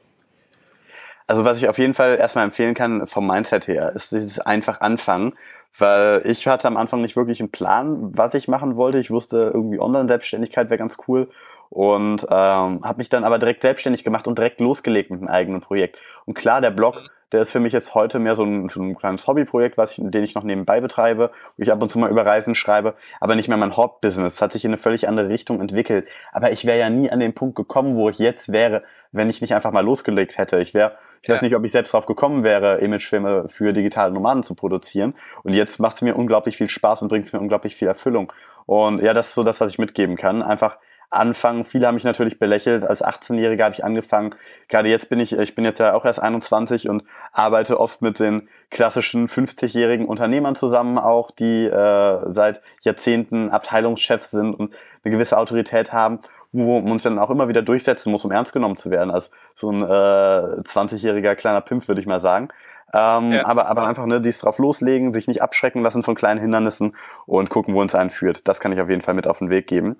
Also 1.32 1.46
was 1.46 1.56
ich 1.56 1.66
auf 1.66 1.78
jeden 1.78 1.94
Fall 1.94 2.18
erstmal 2.18 2.44
empfehlen 2.44 2.74
kann 2.74 3.06
vom 3.06 3.26
Mindset 3.26 3.66
her, 3.66 3.92
ist 3.94 4.12
dieses 4.12 4.38
einfach 4.38 4.82
anfangen, 4.82 5.32
weil 5.78 6.20
ich 6.26 6.46
hatte 6.46 6.68
am 6.68 6.76
Anfang 6.76 7.00
nicht 7.00 7.16
wirklich 7.16 7.40
einen 7.40 7.50
Plan, 7.50 8.10
was 8.14 8.34
ich 8.34 8.48
machen 8.48 8.76
wollte. 8.76 8.98
Ich 8.98 9.10
wusste 9.10 9.50
irgendwie 9.54 9.80
Online-Selbstständigkeit 9.80 10.68
wäre 10.68 10.76
ganz 10.76 10.98
cool 11.08 11.30
und 11.70 12.24
ähm, 12.24 12.84
habe 12.84 12.98
mich 12.98 13.08
dann 13.08 13.24
aber 13.24 13.38
direkt 13.38 13.62
selbstständig 13.62 14.04
gemacht 14.04 14.28
und 14.28 14.36
direkt 14.36 14.60
losgelegt 14.60 15.10
mit 15.10 15.20
einem 15.20 15.30
eigenen 15.30 15.62
Projekt. 15.62 15.98
Und 16.26 16.34
klar, 16.34 16.60
der 16.60 16.70
Blog, 16.70 17.04
der 17.32 17.40
ist 17.40 17.50
für 17.50 17.60
mich 17.60 17.72
jetzt 17.72 17.94
heute 17.94 18.18
mehr 18.18 18.34
so 18.34 18.44
ein, 18.44 18.68
so 18.68 18.82
ein 18.82 18.94
kleines 18.94 19.26
Hobbyprojekt, 19.26 19.78
was 19.78 19.96
ich, 19.96 20.04
den 20.04 20.22
ich 20.22 20.34
noch 20.34 20.44
nebenbei 20.44 20.82
betreibe, 20.82 21.30
wo 21.56 21.62
ich 21.62 21.72
ab 21.72 21.80
und 21.80 21.88
zu 21.88 21.98
mal 21.98 22.10
über 22.10 22.26
Reisen 22.26 22.54
schreibe, 22.54 22.94
aber 23.20 23.36
nicht 23.36 23.48
mehr 23.48 23.56
mein 23.56 23.74
Hauptbusiness. 23.74 24.34
Es 24.34 24.42
hat 24.42 24.52
sich 24.52 24.66
in 24.66 24.70
eine 24.70 24.76
völlig 24.76 25.08
andere 25.08 25.30
Richtung 25.30 25.62
entwickelt. 25.62 26.06
Aber 26.30 26.52
ich 26.52 26.66
wäre 26.66 26.78
ja 26.78 26.90
nie 26.90 27.10
an 27.10 27.20
den 27.20 27.32
Punkt 27.32 27.56
gekommen, 27.56 27.94
wo 27.94 28.10
ich 28.10 28.18
jetzt 28.18 28.52
wäre, 28.52 28.82
wenn 29.12 29.30
ich 29.30 29.40
nicht 29.40 29.54
einfach 29.54 29.72
mal 29.72 29.80
losgelegt 29.82 30.36
hätte. 30.36 30.60
Ich 30.60 30.74
wäre, 30.74 30.92
ich 31.22 31.28
ja. 31.28 31.36
weiß 31.36 31.42
nicht, 31.42 31.54
ob 31.54 31.64
ich 31.64 31.72
selbst 31.72 31.94
drauf 31.94 32.06
gekommen 32.06 32.42
wäre, 32.42 32.78
Imagefilme 32.78 33.48
für 33.48 33.72
digitale 33.72 34.12
Nomaden 34.12 34.42
zu 34.42 34.54
produzieren. 34.54 35.14
Und 35.44 35.54
jetzt 35.54 35.78
macht 35.78 35.96
es 35.96 36.02
mir 36.02 36.16
unglaublich 36.16 36.56
viel 36.56 36.68
Spaß 36.68 37.02
und 37.02 37.08
bringt 37.08 37.26
es 37.26 37.32
mir 37.32 37.38
unglaublich 37.38 37.76
viel 37.76 37.88
Erfüllung. 37.88 38.32
Und 38.66 39.00
ja, 39.00 39.14
das 39.14 39.28
ist 39.28 39.34
so 39.34 39.44
das, 39.44 39.60
was 39.60 39.70
ich 39.70 39.78
mitgeben 39.78 40.16
kann. 40.16 40.42
Einfach 40.42 40.78
Anfang, 41.10 41.64
viele 41.64 41.86
haben 41.86 41.94
mich 41.94 42.04
natürlich 42.04 42.38
belächelt. 42.38 42.84
Als 42.84 43.04
18-Jähriger 43.04 43.64
habe 43.64 43.74
ich 43.74 43.84
angefangen. 43.84 44.34
Gerade 44.68 44.88
jetzt 44.88 45.10
bin 45.10 45.20
ich, 45.20 45.32
ich 45.34 45.54
bin 45.54 45.64
jetzt 45.64 45.78
ja 45.78 45.94
auch 45.94 46.04
erst 46.04 46.20
21 46.20 46.88
und 46.88 47.04
arbeite 47.32 47.78
oft 47.78 48.00
mit 48.02 48.18
den 48.18 48.48
klassischen 48.70 49.28
50-jährigen 49.28 50.06
Unternehmern 50.06 50.54
zusammen 50.54 50.98
auch, 50.98 51.30
die 51.30 51.66
äh, 51.66 52.20
seit 52.26 52.62
Jahrzehnten 52.80 53.50
Abteilungschefs 53.50 54.30
sind 54.30 54.54
und 54.54 54.74
eine 55.04 55.12
gewisse 55.12 55.36
Autorität 55.36 55.92
haben 55.92 56.20
wo 56.52 56.80
man 56.80 56.98
sich 56.98 57.04
dann 57.04 57.18
auch 57.18 57.30
immer 57.30 57.48
wieder 57.48 57.62
durchsetzen 57.62 58.12
muss, 58.12 58.24
um 58.24 58.30
ernst 58.30 58.52
genommen 58.52 58.76
zu 58.76 58.90
werden. 58.90 59.10
Als 59.10 59.30
so 59.54 59.70
ein 59.70 59.82
äh, 59.82 59.86
20-jähriger 59.86 61.34
kleiner 61.34 61.60
Pimp, 61.60 61.88
würde 61.88 62.00
ich 62.00 62.06
mal 62.06 62.20
sagen. 62.20 62.48
Ähm, 62.94 63.32
ja. 63.32 63.46
aber, 63.46 63.66
aber 63.66 63.86
einfach 63.86 64.04
ne, 64.04 64.20
dies 64.20 64.40
drauf 64.40 64.58
loslegen, 64.58 65.12
sich 65.12 65.26
nicht 65.26 65.40
abschrecken 65.40 65.82
lassen 65.82 66.02
von 66.02 66.14
kleinen 66.14 66.40
Hindernissen 66.40 66.94
und 67.24 67.48
gucken, 67.48 67.74
wo 67.74 67.80
uns 67.80 67.94
einen 67.94 68.10
führt. 68.10 68.46
Das 68.48 68.60
kann 68.60 68.72
ich 68.72 68.80
auf 68.80 68.90
jeden 68.90 69.00
Fall 69.00 69.14
mit 69.14 69.26
auf 69.26 69.38
den 69.38 69.48
Weg 69.48 69.66
geben. 69.66 69.96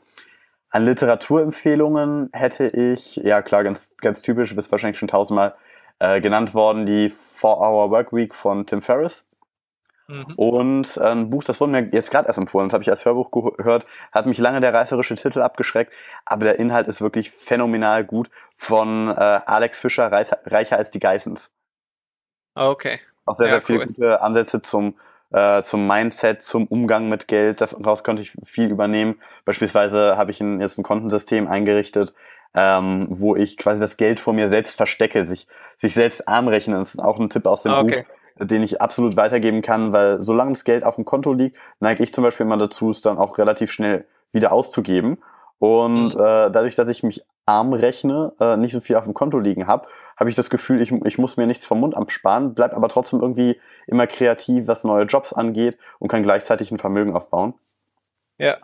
An 0.69 0.85
Literaturempfehlungen 0.85 2.31
hätte 2.33 2.67
ich, 2.67 3.17
ja 3.17 3.43
klar, 3.43 3.65
ganz, 3.65 3.95
ganz 4.01 4.23
typisch, 4.23 4.55
bist 4.55 4.71
wahrscheinlich 4.73 4.99
schon 4.99 5.09
tausendmal 5.09 5.55
äh, 5.99 6.21
genannt 6.21 6.55
worden, 6.55 6.85
die 6.85 7.09
Four 7.11 7.61
Hour 7.61 7.91
Work 7.91 8.13
Week 8.13 8.35
von 8.35 8.67
Tim 8.67 8.83
Ferriss. 8.83 9.27
Mhm. 10.09 10.35
Und 10.37 10.99
ein 10.99 11.31
Buch, 11.31 11.45
das 11.45 11.61
wurde 11.61 11.73
mir 11.73 11.89
jetzt 11.93 12.11
gerade 12.11 12.27
erst 12.27 12.39
empfohlen, 12.39 12.69
das 12.69 12.75
habe 12.75 12.83
ich 12.83 12.91
als 12.91 13.05
Hörbuch 13.05 13.31
gehört, 13.31 13.87
hat 14.11 14.27
mich 14.27 14.39
lange 14.39 14.61
der 14.61 14.75
reißerische 14.75 15.15
Titel 15.15 15.43
abgeschreckt, 15.43 15.93
aber 16.25 16.45
der 16.45 16.59
Inhalt 16.59 16.89
ist 16.89 17.01
wirklich 17.01 17.31
phänomenal 17.31 18.05
gut 18.05 18.29
von 18.57 19.09
äh, 19.09 19.13
Alex 19.15 19.81
Fischer, 19.81 20.11
Reicher 20.11 20.77
als 20.77 20.91
die 20.91 21.01
Geissens. 21.01 21.51
Okay. 22.55 23.01
Auch 23.25 23.35
sehr, 23.35 23.47
ja, 23.47 23.53
sehr 23.53 23.63
viele 23.63 23.79
cool. 23.81 23.87
gute 23.87 24.21
Ansätze 24.21 24.61
zum, 24.61 24.97
äh, 25.31 25.63
zum 25.63 25.87
Mindset, 25.87 26.43
zum 26.43 26.67
Umgang 26.67 27.09
mit 27.09 27.29
Geld. 27.29 27.61
Daraus 27.61 28.03
konnte 28.05 28.23
ich 28.23 28.33
viel 28.43 28.69
übernehmen. 28.69 29.21
Beispielsweise 29.45 30.17
habe 30.17 30.33
ich 30.33 30.41
ein, 30.41 30.61
jetzt 30.61 30.79
ein 30.79 30.83
Kontensystem 30.83 31.47
eingerichtet, 31.47 32.15
ähm, 32.55 33.07
wo 33.09 33.37
ich 33.37 33.57
quasi 33.57 33.81
das 33.81 33.97
Geld 33.97 34.21
vor 34.21 34.35
mir 34.35 34.49
selbst 34.49 34.77
verstecke, 34.77 35.25
sich, 35.25 35.47
sich 35.77 35.95
selbst 35.95 36.29
arm 36.29 36.49
rechnen. 36.49 36.79
Das 36.79 36.95
ist 36.95 37.01
auch 37.01 37.19
ein 37.19 37.31
Tipp 37.31 37.47
aus 37.47 37.63
dem 37.63 37.73
okay. 37.73 38.03
Buch 38.03 38.22
den 38.39 38.63
ich 38.63 38.81
absolut 38.81 39.17
weitergeben 39.17 39.63
kann, 39.63 39.93
weil 39.93 40.21
solange 40.23 40.53
das 40.53 40.65
Geld 40.65 40.85
auf 40.85 40.97
dem 40.97 41.05
Konto 41.05 41.33
liegt, 41.33 41.57
neige 41.81 42.03
ich 42.03 42.13
zum 42.13 42.25
Beispiel 42.25 42.47
immer 42.47 42.59
dazu, 42.59 42.91
es 42.91 43.01
dann 43.01 43.19
auch 43.19 43.39
relativ 43.39 43.71
schnell 43.73 44.07
wieder 44.33 44.53
auszugeben. 44.53 45.19
Und 45.59 46.15
mhm. 46.15 46.21
äh, 46.21 46.51
dadurch, 46.51 46.75
dass 46.75 46.89
ich 46.89 47.03
mich 47.03 47.25
arm 47.47 47.73
rechne, 47.73 48.33
äh, 48.41 48.57
nicht 48.57 48.73
so 48.73 48.81
viel 48.81 48.97
auf 48.97 49.05
dem 49.05 49.15
Konto 49.15 49.39
liegen 49.39 49.67
habe, 49.67 49.89
habe 50.17 50.31
ich 50.31 50.37
das 50.37 50.51
Gefühl, 50.51 50.81
ich, 50.81 50.93
ich 50.93 51.19
muss 51.19 51.37
mir 51.37 51.47
nichts 51.47 51.67
vom 51.67 51.81
Mund 51.81 51.97
absparen, 51.97 52.55
bleib 52.55 52.75
aber 52.75 52.89
trotzdem 52.89 53.21
irgendwie 53.21 53.61
immer 53.87 54.07
kreativ, 54.07 54.67
was 54.67 54.85
neue 54.85 55.05
Jobs 55.05 55.33
angeht 55.33 55.79
und 55.99 56.09
kann 56.09 56.23
gleichzeitig 56.23 56.71
ein 56.71 56.79
Vermögen 56.79 57.15
aufbauen. 57.15 57.55
Ja. 58.39 58.57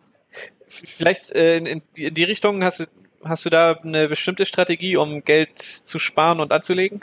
Vielleicht 0.66 1.30
äh, 1.32 1.56
in, 1.56 1.82
in 1.94 2.14
die 2.14 2.24
Richtung 2.24 2.62
hast 2.62 2.80
du, 2.80 2.84
hast 3.24 3.44
du 3.44 3.50
da 3.50 3.72
eine 3.82 4.08
bestimmte 4.08 4.46
Strategie, 4.46 4.96
um 4.96 5.24
Geld 5.24 5.58
zu 5.58 5.98
sparen 5.98 6.40
und 6.40 6.52
anzulegen? 6.52 7.00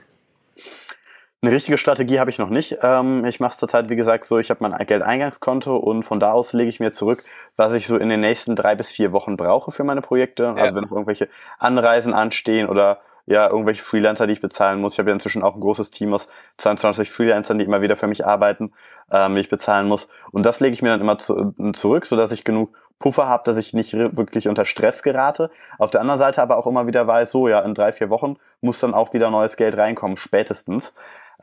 Eine 1.46 1.54
richtige 1.54 1.78
Strategie 1.78 2.20
habe 2.20 2.32
ich 2.32 2.40
noch 2.40 2.50
nicht. 2.50 2.80
Ähm, 2.82 3.24
ich 3.24 3.40
mache 3.40 3.52
es 3.52 3.60
zurzeit, 3.60 3.88
wie 3.90 3.96
gesagt, 3.96 4.26
so, 4.26 4.40
ich 4.40 4.50
habe 4.50 4.68
mein 4.68 4.84
Geldeingangskonto 4.84 5.78
und 5.78 6.02
von 6.02 6.20
da 6.20 6.32
aus 6.32 6.54
lege 6.54 6.70
ich 6.70 6.80
mir 6.80 6.92
zurück, 6.92 7.24
was 7.56 7.72
ich 7.74 7.86
so 7.86 7.98
in 7.98 8.10
den 8.10 8.20
nächsten 8.20 8.56
drei 8.56 8.74
bis 8.74 8.90
vier 8.90 9.12
Wochen 9.12 9.38
brauche 9.38 9.72
für 9.72 9.84
meine 9.84 10.02
Projekte. 10.02 10.44
Ja. 10.46 10.56
Also 10.56 10.74
wenn 10.74 10.86
noch 10.86 10.92
irgendwelche 10.92 11.30
Anreisen 11.60 12.16
anstehen 12.16 12.68
oder 12.68 13.02
ja, 13.28 13.48
irgendwelche 13.48 13.84
Freelancer, 13.84 14.26
die 14.26 14.34
ich 14.34 14.42
bezahlen 14.42 14.82
muss. 14.82 14.94
Ich 14.94 15.00
habe 15.00 15.12
ja 15.12 15.14
inzwischen 15.14 15.44
auch 15.44 15.54
ein 15.54 15.62
großes 15.62 15.92
Team 15.92 16.16
aus 16.16 16.28
22 16.58 17.12
Freelancern, 17.12 17.60
die 17.60 17.66
immer 17.66 17.84
wieder 17.84 17.96
für 17.96 18.08
mich 18.08 18.26
arbeiten, 18.26 18.74
ähm, 19.12 19.36
die 19.36 19.42
ich 19.42 19.50
bezahlen 19.50 19.88
muss. 19.88 20.08
Und 20.32 20.48
das 20.48 20.60
lege 20.62 20.74
ich 20.74 20.82
mir 20.82 20.90
dann 20.90 21.02
immer 21.02 21.20
zu, 21.20 21.54
zurück, 21.74 22.08
sodass 22.08 22.32
ich 22.32 22.44
genug 22.44 22.76
Puffer 22.98 23.28
habe, 23.28 23.44
dass 23.46 23.58
ich 23.58 23.74
nicht 23.74 23.94
wirklich 23.94 24.48
unter 24.48 24.66
Stress 24.66 25.04
gerate. 25.04 25.52
Auf 25.78 25.92
der 25.92 26.02
anderen 26.02 26.20
Seite 26.20 26.42
aber 26.42 26.58
auch 26.58 26.66
immer 26.66 26.88
wieder 26.88 27.06
weiß, 27.06 27.30
so 27.30 27.48
ja, 27.48 27.60
in 27.60 27.74
drei, 27.74 27.92
vier 27.92 28.10
Wochen 28.10 28.38
muss 28.62 28.80
dann 28.80 28.94
auch 28.94 29.14
wieder 29.14 29.30
neues 29.30 29.58
Geld 29.58 29.78
reinkommen, 29.78 30.18
spätestens. 30.18 30.94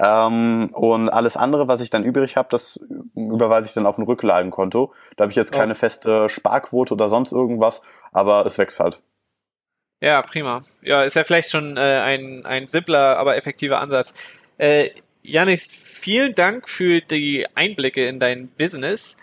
Ähm, 0.03 0.71
und 0.73 1.09
alles 1.11 1.37
andere, 1.37 1.69
was 1.69 1.81
ich 1.81 1.91
dann 1.91 2.03
übrig 2.03 2.37
habe, 2.37 2.49
das 2.51 2.81
überweise 3.15 3.69
ich 3.69 3.75
dann 3.75 3.87
auf 3.87 3.99
ein 3.99 4.05
Rücklagenkonto. 4.05 4.93
Da 5.17 5.23
habe 5.23 5.31
ich 5.31 5.37
jetzt 5.37 5.53
keine 5.53 5.73
oh. 5.73 5.77
feste 5.77 6.29
Sparquote 6.29 6.95
oder 6.95 7.09
sonst 7.09 7.33
irgendwas, 7.33 7.83
aber 8.11 8.45
es 8.45 8.59
wächst 8.59 8.81
halt. 8.81 9.01
Ja, 10.01 10.21
prima. 10.23 10.63
Ja, 10.83 11.05
ist 11.05 11.15
ja 11.15 11.23
vielleicht 11.23 11.53
schon 11.53 11.77
äh, 11.77 11.81
ein, 11.81 12.45
ein 12.45 12.67
simpler, 12.67 13.17
aber 13.19 13.37
effektiver 13.37 13.81
Ansatz. 13.81 14.13
Äh, 14.59 14.91
Janis, 15.23 15.71
vielen 15.71 16.35
Dank 16.35 16.69
für 16.69 17.01
die 17.01 17.47
Einblicke 17.55 18.09
in 18.09 18.19
dein 18.19 18.49
Business. 18.49 19.17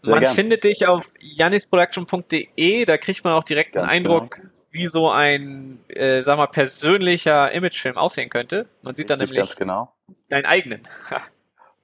Sehr 0.00 0.14
man 0.14 0.20
gern. 0.20 0.34
findet 0.34 0.64
dich 0.64 0.86
auf 0.86 1.04
janisproduction.de, 1.20 2.84
da 2.86 2.96
kriegt 2.96 3.24
man 3.24 3.34
auch 3.34 3.44
direkt 3.44 3.72
Ganz 3.72 3.86
einen 3.86 4.06
Eindruck, 4.06 4.36
genau 4.36 4.48
wie 4.70 4.86
so 4.86 5.10
ein, 5.10 5.80
äh, 5.88 6.22
sag 6.22 6.36
mal, 6.36 6.46
persönlicher 6.46 7.52
Imagefilm 7.52 7.96
aussehen 7.96 8.30
könnte. 8.30 8.66
Man 8.82 8.94
sieht 8.94 9.10
dann 9.10 9.18
nämlich 9.18 9.56
genau. 9.56 9.92
Deinen 10.28 10.46
eigenen. 10.46 10.82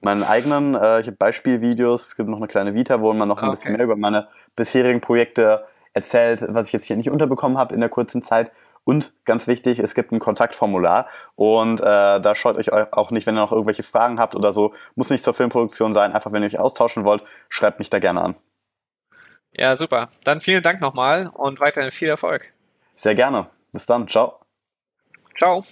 Meinen 0.01 0.23
eigenen, 0.23 0.75
äh, 0.75 1.01
ich 1.01 1.07
habe 1.07 1.17
Beispielvideos, 1.17 2.07
es 2.07 2.15
gibt 2.15 2.29
noch 2.29 2.37
eine 2.37 2.47
kleine 2.47 2.75
Vita, 2.75 3.01
wo 3.01 3.11
man 3.13 3.27
noch 3.27 3.37
ein 3.37 3.45
okay. 3.45 3.55
bisschen 3.55 3.73
mehr 3.73 3.83
über 3.83 3.95
meine 3.95 4.27
bisherigen 4.55 5.01
Projekte 5.01 5.65
erzählt, 5.93 6.45
was 6.47 6.67
ich 6.67 6.73
jetzt 6.73 6.85
hier 6.85 6.97
nicht 6.97 7.09
unterbekommen 7.09 7.57
habe 7.57 7.73
in 7.73 7.79
der 7.79 7.89
kurzen 7.89 8.21
Zeit. 8.21 8.51
Und 8.83 9.13
ganz 9.25 9.47
wichtig, 9.47 9.79
es 9.79 9.95
gibt 9.95 10.11
ein 10.11 10.19
Kontaktformular 10.19 11.07
und 11.35 11.79
äh, 11.79 11.83
da 11.83 12.35
schaut 12.35 12.55
euch 12.55 12.71
auch 12.71 13.09
nicht, 13.09 13.25
wenn 13.25 13.35
ihr 13.35 13.41
noch 13.41 13.51
irgendwelche 13.51 13.81
Fragen 13.81 14.19
habt 14.19 14.35
oder 14.35 14.51
so, 14.51 14.73
muss 14.93 15.09
nicht 15.09 15.23
zur 15.23 15.33
Filmproduktion 15.33 15.95
sein, 15.95 16.13
einfach 16.13 16.31
wenn 16.31 16.43
ihr 16.43 16.47
euch 16.47 16.59
austauschen 16.59 17.03
wollt, 17.03 17.23
schreibt 17.49 17.79
mich 17.79 17.89
da 17.89 17.97
gerne 17.97 18.21
an. 18.21 18.35
Ja, 19.57 19.75
super. 19.75 20.09
Dann 20.23 20.39
vielen 20.39 20.61
Dank 20.61 20.81
nochmal 20.81 21.31
und 21.33 21.59
weiterhin 21.59 21.89
viel 21.89 22.09
Erfolg. 22.09 22.53
Sehr 22.93 23.15
gerne. 23.15 23.47
Bis 23.71 23.85
dann. 23.85 24.07
Ciao. 24.07 24.39
Ciao. 25.37 25.63